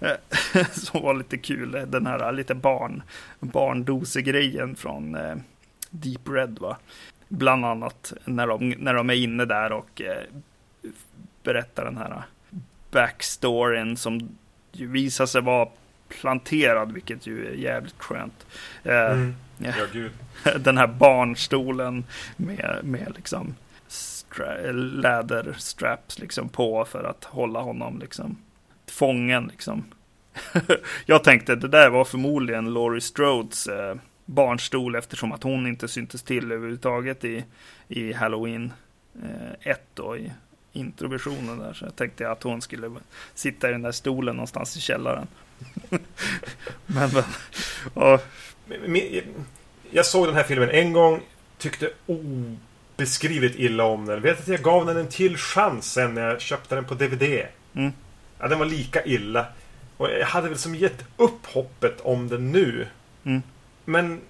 [0.72, 3.02] som var lite kul, den här lite barn,
[3.40, 5.16] barndose-grejen från
[5.90, 6.76] Deep Red va.
[7.28, 10.02] Bland annat när de, när de är inne där och
[11.42, 12.22] berättar den här
[12.90, 14.36] backstoryn som
[14.72, 15.68] ju visar sig vara
[16.08, 18.46] planterad, vilket ju är jävligt skönt.
[18.84, 19.34] Eh, mm.
[19.58, 19.72] Ja,
[20.58, 22.04] Den här barnstolen
[22.36, 23.54] med, med liksom
[23.88, 28.36] stra läderstraps liksom på för att hålla honom liksom
[28.86, 29.84] fången liksom.
[31.06, 36.22] Jag tänkte det där var förmodligen Laurie Strodes eh, barnstol eftersom att hon inte syntes
[36.22, 37.44] till överhuvudtaget i,
[37.88, 38.72] i Halloween
[39.60, 40.32] 1 eh, då i
[40.72, 41.72] introversionen där.
[41.72, 42.90] Så jag tänkte att hon skulle
[43.34, 45.26] sitta i den där stolen någonstans i källaren.
[46.86, 47.24] men, men
[47.94, 48.20] och...
[49.90, 51.20] Jag såg den här filmen en gång.
[51.58, 54.20] Tyckte obeskrivligt illa om den.
[54.20, 57.46] Vet att jag gav den en till chans sen när jag köpte den på DVD.
[57.74, 57.92] Mm.
[58.38, 59.46] Ja, den var lika illa.
[59.96, 62.86] Och jag hade väl som gett upp hoppet om den nu.
[63.24, 63.42] Mm.
[63.84, 64.20] Men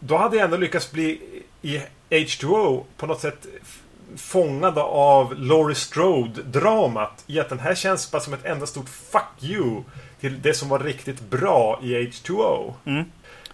[0.00, 1.20] då hade jag ändå lyckats bli
[1.62, 1.80] i
[2.10, 3.46] H2O på något sätt
[4.16, 9.42] fångade av Laurie Strode-dramat i att den här känns bara som ett enda stort fuck
[9.42, 9.82] you
[10.20, 12.74] till det som var riktigt bra i H2O.
[12.84, 13.04] Mm.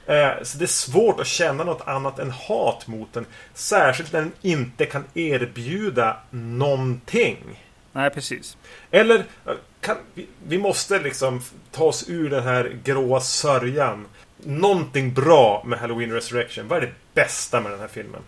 [0.06, 3.26] Eh, så det är svårt att känna något annat än hat mot den.
[3.54, 7.64] Särskilt när den inte kan erbjuda någonting.
[7.92, 8.56] Nej, precis.
[8.90, 14.06] Eller eh, kan, vi, vi måste liksom ta oss ur den här gråa sörjan.
[14.36, 16.68] Någonting bra med Halloween Resurrection.
[16.68, 18.22] Vad är det bästa med den här filmen?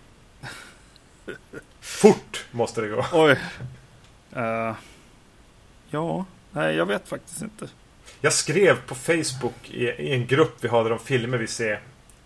[1.89, 3.05] Fort måste det gå.
[3.12, 3.36] Oj.
[4.36, 4.74] Uh,
[5.91, 7.68] ja, nej jag vet faktiskt inte.
[8.20, 11.80] Jag skrev på Facebook i, i en grupp vi hade de filmer vi ser.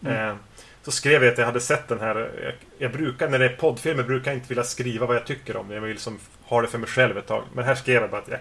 [0.05, 0.29] Mm.
[0.29, 0.35] Eh,
[0.83, 2.31] Så skrev jag att jag hade sett den här.
[2.45, 5.57] Jag, jag brukar, när det är poddfilmer, brukar jag inte vilja skriva vad jag tycker
[5.57, 5.75] om det.
[5.75, 7.45] Jag vill liksom ha det för mig själv ett tag.
[7.55, 8.39] Men här skrev jag bara att jag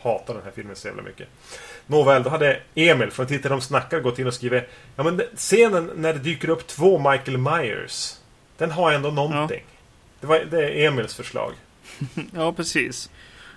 [0.00, 1.28] hatar den här filmen så jävla mycket.
[1.86, 4.64] Nåväl, då hade Emil från Titta de snackar gått in och skrivit
[4.96, 8.16] Ja men scenen när det dyker upp två Michael Myers
[8.56, 9.64] Den har ändå någonting.
[9.66, 9.71] Ja.
[10.22, 11.52] Det, var, det är Emils förslag.
[12.34, 13.10] ja, precis.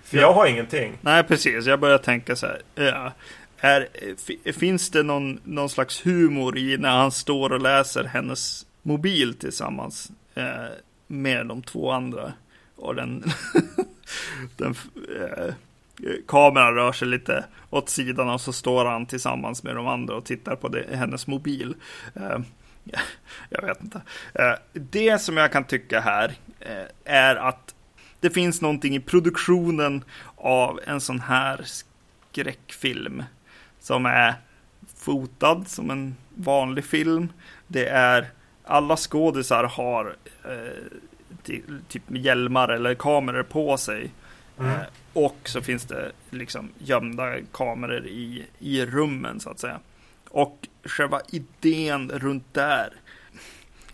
[0.03, 0.97] För jag har ingenting.
[1.01, 1.65] Nej, precis.
[1.65, 2.61] Jag börjar tänka så här.
[2.75, 3.11] Ja.
[3.57, 3.87] Är,
[4.51, 10.11] finns det någon, någon slags humor i när han står och läser hennes mobil tillsammans
[10.35, 10.75] eh,
[11.07, 12.33] med de två andra?
[12.75, 13.23] Och den,
[14.57, 14.75] den
[15.19, 15.53] eh,
[16.27, 20.25] kameran rör sig lite åt sidan och så står han tillsammans med de andra och
[20.25, 21.75] tittar på det, hennes mobil.
[22.15, 22.39] Eh,
[23.49, 24.01] jag vet inte.
[24.33, 27.75] Eh, det som jag kan tycka här eh, är att
[28.19, 30.03] det finns någonting i produktionen
[30.35, 33.23] av en sån här skräckfilm
[33.79, 34.33] som är
[34.95, 37.29] fotad som en vanlig film.
[37.67, 38.29] Det är
[38.63, 41.51] alla skådisar har eh,
[41.87, 44.11] typ hjälmar eller kameror på sig.
[44.59, 44.71] Mm.
[44.71, 44.81] Eh,
[45.13, 49.79] och så finns det liksom gömda kameror i, i rummen så att säga.
[50.35, 52.93] Och själva idén runt där.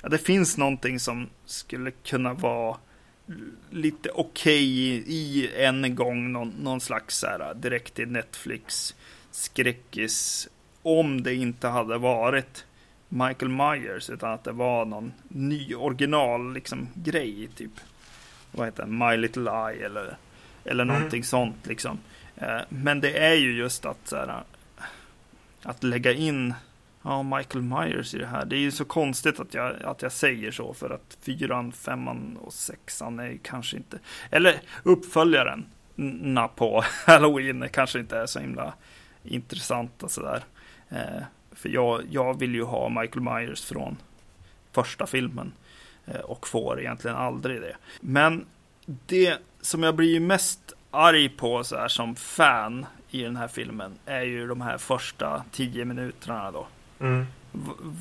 [0.02, 2.78] Ja, det finns någonting som skulle kunna vara
[3.70, 8.96] lite okej okay i en gång någon, någon slags så här, direkt till Netflix
[9.32, 10.48] skräckis.
[10.82, 12.66] Om det inte hade varit
[13.10, 17.80] Michael Myers utan att det var någon ny original liksom grej typ.
[18.52, 18.98] Vad heter den?
[18.98, 20.18] My Little Eye eller,
[20.64, 20.96] eller mm.
[20.96, 22.00] någonting sånt liksom.
[22.36, 24.44] Eh, men det är ju just att så här,
[25.64, 26.53] att lägga in
[27.01, 28.45] ja, Michael Myers i det här.
[28.45, 32.38] Det är ju så konstigt att jag, att jag säger så för att fyran, femman
[32.41, 33.99] och sexan är kanske inte,
[34.30, 35.66] eller uppföljaren
[36.55, 38.74] på Halloween kanske inte är så himla
[39.24, 40.43] intressanta sådär.
[40.89, 43.97] Eh, för jag, jag vill ju ha Michael Myers från
[44.72, 45.51] första filmen
[46.05, 47.76] eh, och får egentligen aldrig det.
[48.01, 48.45] Men
[48.86, 53.91] det som jag blir mest arg på så här som fan i den här filmen
[54.05, 56.68] är ju de här första tio minuterna då.
[56.99, 57.26] Mm.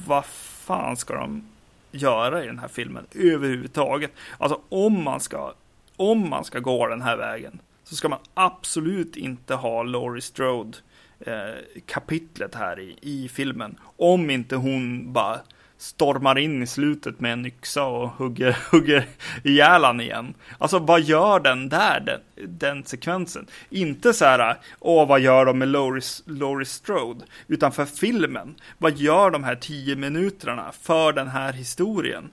[0.06, 1.48] Vad fan ska de
[1.90, 4.12] göra i den här filmen överhuvudtaget?
[4.38, 5.54] Alltså om man ska,
[5.96, 10.78] om man ska gå den här vägen så ska man absolut inte ha Laurie Strode
[11.20, 13.76] eh, kapitlet här i, i filmen.
[13.96, 15.40] Om inte hon bara
[15.80, 19.06] stormar in i slutet med en yxa och hugger, hugger
[19.44, 20.34] ihjäl han igen.
[20.58, 22.20] Alltså vad gör den där, den,
[22.58, 23.46] den sekvensen?
[23.70, 27.24] Inte så här, åh vad gör de med Loris, Loris Strode?
[27.48, 32.30] Utan för filmen, vad gör de här tio minuterna för den här historien?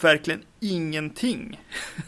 [0.00, 1.60] verkligen ingenting.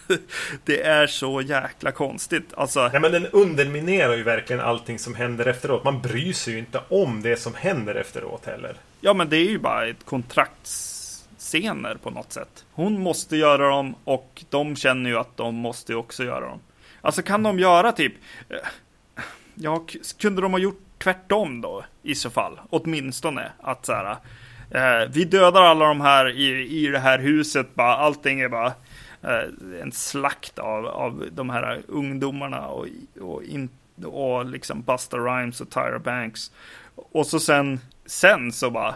[0.64, 2.54] det är så jäkla konstigt.
[2.54, 2.88] Alltså...
[2.88, 5.84] Nej, men den underminerar ju verkligen allting som händer efteråt.
[5.84, 8.76] Man bryr sig ju inte om det som händer efteråt heller.
[9.04, 12.64] Ja, men det är ju bara ett kontraktsscener på något sätt.
[12.72, 16.60] Hon måste göra dem och de känner ju att de måste också göra dem.
[17.00, 18.14] Alltså kan de göra typ...
[18.48, 18.56] Eh,
[19.54, 19.86] ja,
[20.18, 22.60] kunde de ha gjort tvärtom då i så fall?
[22.70, 24.16] Åtminstone att så här
[24.70, 28.72] Eh, vi dödar alla de här i, i det här huset, bara, allting är bara
[29.22, 32.86] eh, en slakt av, av de här ungdomarna och,
[33.20, 33.68] och, in,
[34.04, 36.50] och liksom Buster Rhymes och Tyra Banks.
[36.94, 38.94] Och så sen, sen så bara,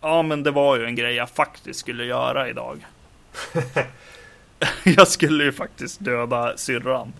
[0.00, 2.86] ja men det var ju en grej jag faktiskt skulle göra idag.
[4.84, 7.12] jag skulle ju faktiskt döda syrran.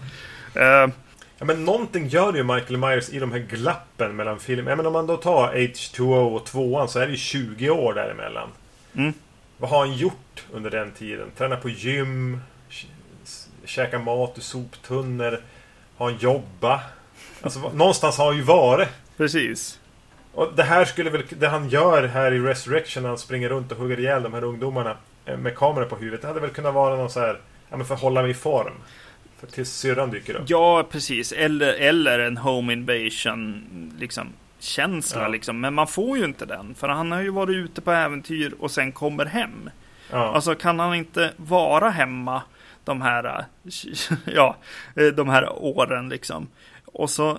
[0.56, 0.94] Uh,
[1.38, 4.70] Ja, men någonting gör ju Michael Myers i de här glappen mellan filmer.
[4.70, 7.94] Ja, men om man då tar H2O och 2 så är det ju 20 år
[7.94, 8.48] däremellan.
[8.94, 9.12] Mm.
[9.58, 11.30] Vad har han gjort under den tiden?
[11.36, 12.40] Träna på gym?
[13.64, 15.40] Käka mat ur soptunnor?
[15.96, 16.80] Har han jobbat?
[17.42, 18.88] Alltså, någonstans har han ju varit.
[19.16, 19.80] Precis.
[20.34, 23.72] Och det här skulle väl, det han gör här i Resurrection när han springer runt
[23.72, 26.20] och hugger ihjäl de här ungdomarna eh, med kameror på huvudet.
[26.20, 28.34] Det hade väl kunnat vara någon så här, ja men för att hålla mig i
[28.34, 28.74] form.
[29.50, 30.42] Tills syrran dyker upp.
[30.46, 31.32] Ja, precis.
[31.32, 33.64] Eller, eller en home invasion
[33.98, 34.28] liksom,
[34.58, 35.22] känsla.
[35.22, 35.28] Ja.
[35.28, 35.60] Liksom.
[35.60, 36.74] Men man får ju inte den.
[36.74, 39.70] För han har ju varit ute på äventyr och sen kommer hem.
[40.10, 40.34] Ja.
[40.34, 42.42] Alltså kan han inte vara hemma
[42.84, 43.44] de här,
[44.24, 44.56] ja,
[45.14, 46.48] de här åren liksom.
[46.84, 47.38] Och så,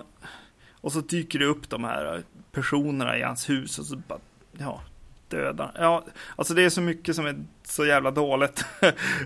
[0.80, 2.22] och så dyker det upp de här
[2.56, 4.18] personerna i hans hus och så bara,
[4.58, 4.82] ja,
[5.28, 5.70] döda.
[5.74, 6.04] Ja,
[6.36, 8.64] alltså det är så mycket som är så jävla dåligt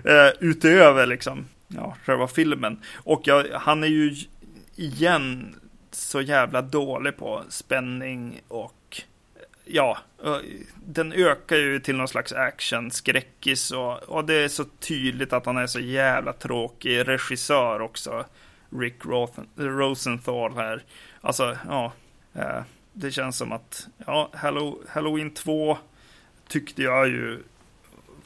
[0.05, 2.79] eh, utöver liksom ja, själva filmen.
[2.95, 4.15] Och jag, han är ju
[4.75, 5.55] igen
[5.91, 9.01] så jävla dålig på spänning och
[9.65, 10.37] ja, eh,
[10.85, 15.45] den ökar ju till någon slags action, skräckis och, och det är så tydligt att
[15.45, 18.25] han är så jävla tråkig regissör också.
[18.79, 20.83] Rick Roth Rosenthal här.
[21.21, 21.93] Alltså, ja,
[22.33, 22.61] eh,
[22.93, 24.29] det känns som att, ja,
[24.87, 25.77] Halloween 2
[26.47, 27.43] tyckte jag ju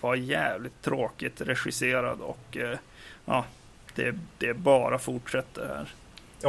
[0.01, 2.77] var jävligt tråkigt regisserad och eh,
[3.25, 3.45] ja,
[3.95, 5.93] det, det bara fortsätter här.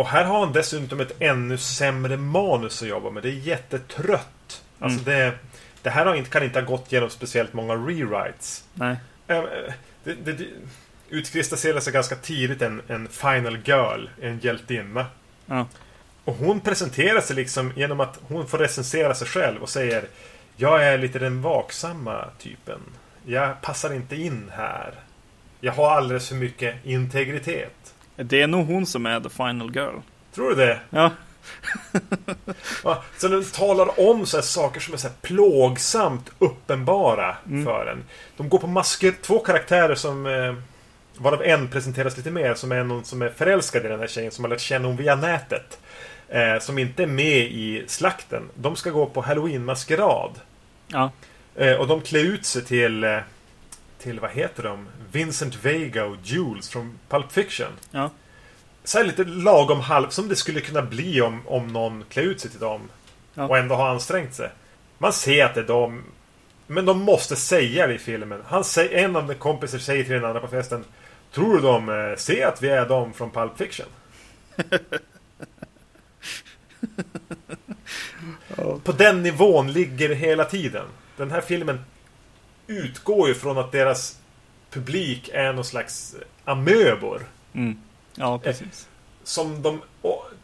[0.00, 3.22] Och här har han dessutom ett ännu sämre manus att jobba med.
[3.22, 4.62] Det är jättetrött.
[4.78, 5.20] Alltså mm.
[5.30, 5.38] det,
[5.82, 8.64] det här har inte, kan inte ha gått genom speciellt många rewrites.
[8.74, 8.96] Nej.
[9.26, 10.46] Det, det, det
[11.08, 15.06] utkristalliserar sig ganska tidigt en, en final girl, en hjältinna.
[15.46, 15.66] Ja.
[16.26, 20.04] Och hon presenterar sig liksom genom att hon får recensera sig själv och säger
[20.56, 22.80] Jag är lite den vaksamma typen.
[23.26, 24.94] Jag passar inte in här.
[25.60, 27.94] Jag har alldeles för mycket integritet.
[28.16, 29.98] Det är nog hon som är the final girl.
[30.34, 30.80] Tror du det?
[30.90, 31.10] Ja.
[33.18, 37.64] så den talar om så saker som är så plågsamt uppenbara mm.
[37.64, 38.04] för en.
[38.36, 40.54] De går på masker, två karaktärer som eh,
[41.18, 44.32] Varav en presenteras lite mer som är någon som är förälskad i den här tjejen
[44.32, 45.78] som har lärt känna hon via nätet.
[46.28, 48.48] Eh, som inte är med i slakten.
[48.54, 50.40] De ska gå på halloween-maskerad.
[50.88, 51.10] Ja.
[51.54, 53.18] Eh, och de klär ut sig till eh,
[54.06, 54.88] till, vad heter de?
[55.12, 57.72] Vincent Vega och Jules från Pulp Fiction.
[57.90, 58.10] Ja.
[58.84, 62.40] Så här lite lagom halv, som det skulle kunna bli om, om någon klär ut
[62.40, 62.80] sig till dem.
[63.34, 63.44] Ja.
[63.44, 64.50] Och ändå har ansträngt sig.
[64.98, 66.02] Man ser att det är de.
[66.66, 68.42] Men de måste säga det i filmen.
[68.46, 70.84] Han säger, en av de kompisar säger till den andra på festen.
[71.32, 73.86] Tror du de eh, ser att vi är de från Pulp Fiction?
[78.84, 80.86] På den nivån ligger hela tiden.
[81.16, 81.84] Den här filmen
[82.66, 84.18] utgår ju från att deras
[84.70, 87.22] publik är någon slags amöbor.
[87.52, 87.78] Mm.
[88.14, 88.88] Ja, precis.
[89.24, 89.82] Som de...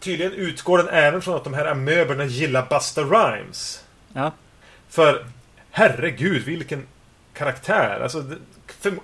[0.00, 3.84] tydligen utgår den även från att de här amöborna gillar Busta Rhymes.
[4.12, 4.32] Ja.
[4.88, 5.26] För
[5.70, 6.86] herregud, vilken
[7.32, 8.00] karaktär.
[8.02, 8.24] Alltså,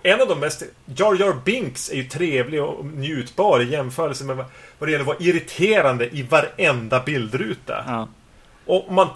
[0.03, 0.63] en av de mest...
[0.85, 4.37] Jar Jar Binks är ju trevlig och njutbar i jämförelse med
[4.79, 7.85] vad det gäller att vara irriterande i varenda bildruta.
[7.87, 8.09] Ja.
[8.67, 9.09] Och man...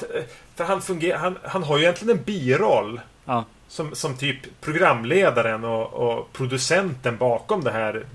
[0.55, 1.19] För han fungerar...
[1.19, 3.01] Han, han har ju egentligen en biroll.
[3.25, 3.45] Ja.
[3.69, 8.07] Som, som typ programledaren och, och producenten bakom det här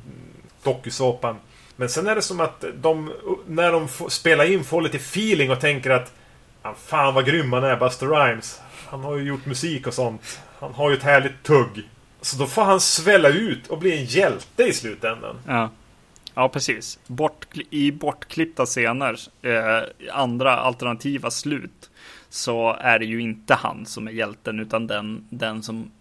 [0.64, 1.36] dokusåpan.
[1.76, 3.14] Men sen är det som att de,
[3.48, 6.14] när de får, spelar in, får lite feeling och tänker att
[6.76, 8.62] Fan vad grym han är, Buster Rhymes.
[8.88, 10.40] Han har ju gjort musik och sånt.
[10.60, 11.90] Han har ju ett härligt tugg.
[12.22, 15.36] Så då får han svälla ut och bli en hjälte i slutändan.
[15.48, 15.70] Ja,
[16.34, 17.00] ja precis.
[17.08, 21.90] Bort, I bortklippta scener, eh, andra alternativa slut,
[22.30, 25.92] så är det ju inte han som är hjälten utan den, den som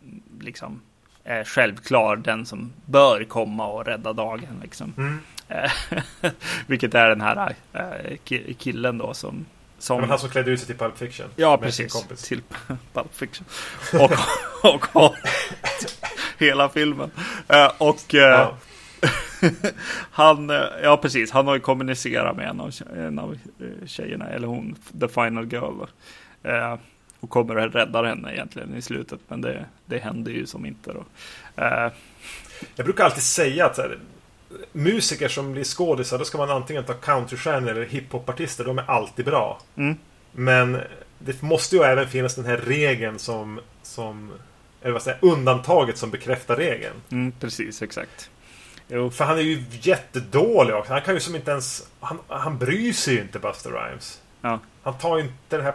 [0.41, 0.81] liksom
[1.25, 4.61] är självklar, den som bör komma och rädda dagen.
[4.63, 4.93] Liksom.
[4.97, 5.19] Mm.
[6.67, 9.47] Vilket är den här äh, killen då som
[9.87, 10.01] som...
[10.01, 11.27] Men han som klädde ut sig till Pulp Fiction.
[11.37, 12.07] Ja, precis.
[12.29, 12.43] Till
[12.93, 13.47] Pulp Fiction.
[13.93, 14.13] Och,
[14.75, 15.15] och, och
[16.39, 17.11] hela filmen.
[17.53, 18.57] Uh, och uh, ja.
[20.11, 20.49] han,
[20.83, 23.39] ja precis, han har ju kommunicerat med en av, en av
[23.87, 25.81] tjejerna, eller hon, the final girl.
[26.47, 26.79] Uh,
[27.21, 30.93] och kommer att rädda henne egentligen i slutet, men det, det händer ju som inte
[30.93, 31.05] då.
[32.77, 33.99] Jag brukar alltid säga att här,
[34.73, 38.65] musiker som blir skådisar, då ska man antingen ta countrystjärnor eller hiphopartister.
[38.65, 39.61] De är alltid bra.
[39.77, 39.97] Mm.
[40.33, 40.81] Men
[41.19, 44.33] det måste ju även finnas den här regeln som, som
[44.83, 46.95] eller vad säger undantaget som bekräftar regeln.
[47.11, 48.31] Mm, precis, exakt.
[48.89, 49.11] Jo.
[49.11, 50.93] För han är ju jättedålig också.
[50.93, 51.89] Han kan ju som inte ens...
[52.01, 54.21] Han, han bryr sig ju inte, Buster Rhymes.
[54.41, 54.61] Ja.
[54.83, 55.75] Han tar ju inte det här...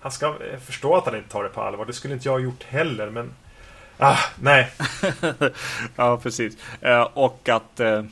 [0.00, 0.36] Han ska
[0.66, 1.86] förstå att han inte tar det på allvar.
[1.86, 3.32] Det skulle inte jag ha gjort heller, men...
[3.98, 4.70] Ah, nej.
[5.96, 6.56] ja, precis.
[6.80, 7.80] Eh, och att...
[7.80, 8.04] Eh,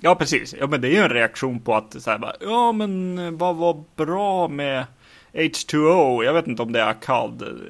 [0.00, 0.54] ja, precis.
[0.60, 3.30] Ja, men det är ju en reaktion på att så här, bara, ja, men eh,
[3.30, 4.84] vad var bra med
[5.32, 6.24] H2O?
[6.24, 7.60] Jag vet inte om det är Akkad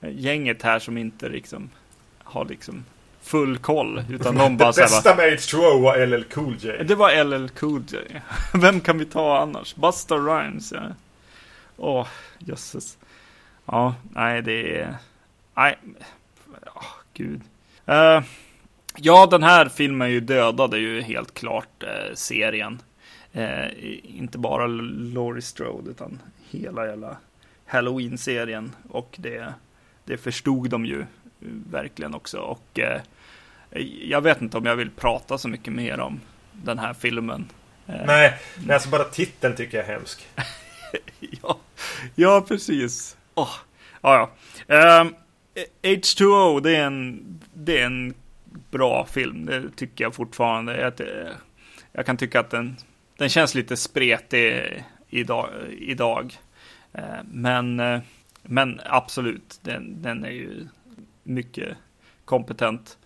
[0.00, 1.70] gänget här som inte liksom
[2.24, 2.84] har liksom
[3.22, 4.04] full koll.
[4.10, 6.82] Utan de bara det bästa med H2O var LL Cool J.
[6.84, 7.98] Det var LL Cool J.
[8.54, 9.74] Vem kan vi ta annars?
[9.74, 10.72] Buster Rhymes.
[10.72, 10.82] Ja.
[11.76, 12.06] Åh, oh,
[12.38, 12.98] jösses.
[13.66, 14.96] Ja, nej det är...
[15.54, 15.78] Nej,
[17.14, 17.40] gud.
[17.88, 18.24] Uh,
[18.96, 22.82] ja, den här filmen ju dödade ju helt klart uh, serien.
[23.36, 23.66] Uh,
[24.02, 26.18] inte bara Laurie Strode utan
[26.50, 27.16] hela jävla
[27.66, 28.72] Halloween-serien.
[28.88, 29.54] Och det,
[30.04, 31.06] det förstod de ju
[31.70, 32.38] verkligen också.
[32.38, 32.80] Och
[34.00, 36.20] jag vet inte om jag vill prata så mycket mer om
[36.52, 37.48] den här filmen.
[37.86, 40.26] Nej, men alltså bara titeln tycker jag är hemsk.
[41.20, 41.58] ja,
[42.14, 43.16] ja, precis.
[43.34, 43.54] Oh,
[44.02, 44.30] ja,
[44.66, 45.00] ja.
[45.00, 45.14] Um,
[45.82, 47.22] H2O, det är en,
[47.54, 48.14] det är en
[48.70, 49.46] bra film.
[49.46, 50.80] Det tycker jag fortfarande.
[50.80, 50.92] Jag,
[51.92, 52.76] jag kan tycka att den,
[53.16, 55.50] den känns lite spretig idag.
[55.78, 56.38] idag.
[56.92, 57.02] Eh,
[57.32, 58.00] men, eh,
[58.42, 60.66] men absolut, den, den är ju
[61.22, 61.76] mycket
[62.24, 62.98] kompetent.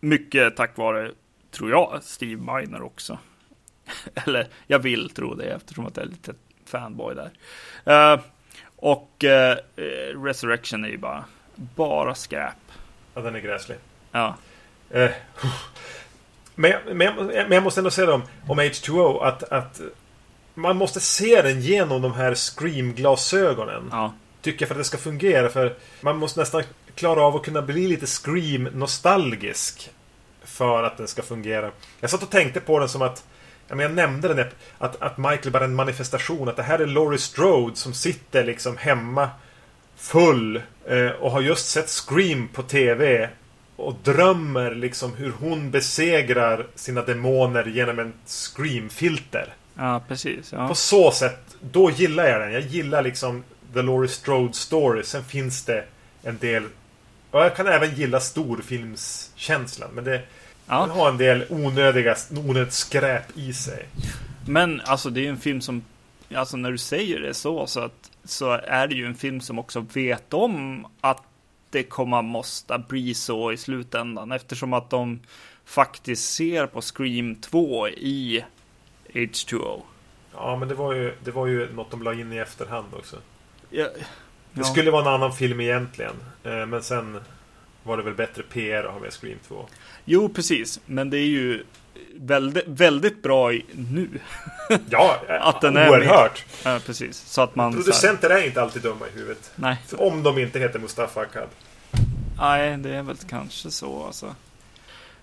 [0.00, 1.12] Mycket tack vare,
[1.50, 3.18] tror jag, Steve Miner också.
[4.14, 6.34] Eller jag vill tro det eftersom att jag är lite
[6.64, 7.30] fanboy där.
[8.14, 8.20] Uh,
[8.76, 11.24] och uh, Resurrection är ju bara
[11.56, 12.54] bara skräp.
[13.14, 13.78] Ja, den är gräslig.
[14.12, 14.36] Ja.
[14.90, 15.10] Eh,
[16.54, 19.80] men, men, men jag måste ändå säga om, om H2O att, att
[20.54, 23.88] man måste se den genom de här Scream-glasögonen.
[23.90, 24.14] Ja.
[24.42, 25.48] Tycker jag för att det ska fungera.
[25.48, 26.62] För man måste nästan
[26.94, 29.90] klara av att kunna bli lite Scream-nostalgisk.
[30.44, 31.70] För att den ska fungera.
[32.00, 33.24] Jag satt och tänkte på den som att
[33.68, 34.46] jag, jag nämnde den
[34.78, 36.48] att, att Michael bara är en manifestation.
[36.48, 39.30] Att det här är Laurie Strode som sitter liksom hemma
[39.96, 43.28] full eh, och har just sett Scream på TV.
[43.76, 49.48] Och drömmer liksom hur hon besegrar sina demoner genom en Scream-filter.
[49.74, 50.52] Ja, precis.
[50.52, 50.68] Ja.
[50.68, 52.52] På så sätt, då gillar jag den.
[52.52, 53.42] Jag gillar liksom
[53.74, 55.02] The Laurie Strode Story.
[55.04, 55.84] Sen finns det
[56.22, 56.62] en del...
[57.30, 59.90] Och jag kan även gilla storfilmskänslan.
[59.94, 60.20] Men det
[60.68, 60.86] Ja.
[60.86, 63.86] har en del onödiga, onödigt skräp i sig.
[64.46, 65.82] Men alltså det är en film som,
[66.34, 69.58] alltså när du säger det så, så, att, så är det ju en film som
[69.58, 71.22] också vet om att
[71.70, 75.20] det kommer måste bli så i slutändan eftersom att de
[75.64, 78.44] faktiskt ser på Scream 2 i
[79.12, 79.82] H2O.
[80.34, 83.16] Ja, men det var ju, det var ju något de la in i efterhand också.
[83.70, 83.88] Ja,
[84.52, 86.14] Det skulle vara en annan film egentligen.
[86.44, 87.20] eh, Men sen
[87.82, 89.66] var det väl bättre PR att ha med Scream 2.
[90.04, 91.64] Jo, precis, men det är ju
[92.14, 94.08] väldigt, väldigt bra i, nu.
[94.90, 96.44] Ja, Att den är oerhört.
[96.64, 97.72] Ja, precis, så att man...
[97.72, 99.50] så här- Producenter är inte alltid dumma i huvudet.
[99.56, 101.48] nej, Om de inte heter Mustafa Akkad.
[102.40, 104.34] nej, det är väl kanske så alltså.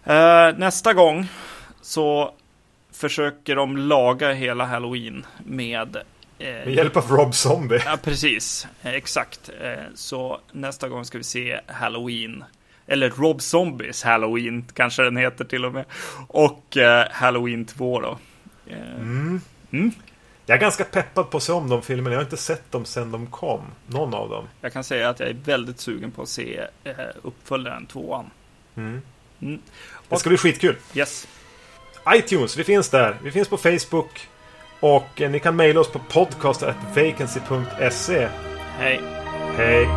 [0.03, 1.27] Eh, nästa gång
[1.81, 2.33] så
[2.93, 5.95] försöker de laga hela Halloween med...
[5.95, 7.81] eh, Med hjälp av Rob Zombie.
[7.85, 8.67] Ja, precis.
[8.81, 9.49] Eh, Exakt.
[9.61, 12.43] Eh, Så nästa gång ska vi se Halloween.
[12.91, 15.85] Eller Rob Zombies Halloween kanske den heter till och med.
[16.27, 18.17] Och eh, Halloween 2 då.
[18.67, 19.41] Eh, Mm.
[19.71, 19.91] Mm.
[20.45, 22.09] Jag är ganska peppad på att se om de filmerna.
[22.13, 23.61] Jag har inte sett dem sedan de kom.
[23.87, 24.45] Någon av dem.
[24.61, 28.25] Jag kan säga att jag är väldigt sugen på att se eh, uppföljaren 2
[28.75, 29.01] Mm.
[29.41, 29.59] Mm.
[30.09, 30.75] Det ska bli skitkul.
[30.93, 31.27] Yes.
[32.15, 33.17] iTunes, vi finns där.
[33.23, 34.27] Vi finns på Facebook.
[34.79, 38.27] Och eh, ni kan mejla oss på podcast.vacancy.se.
[38.77, 38.99] Hej.
[39.57, 39.87] Hej!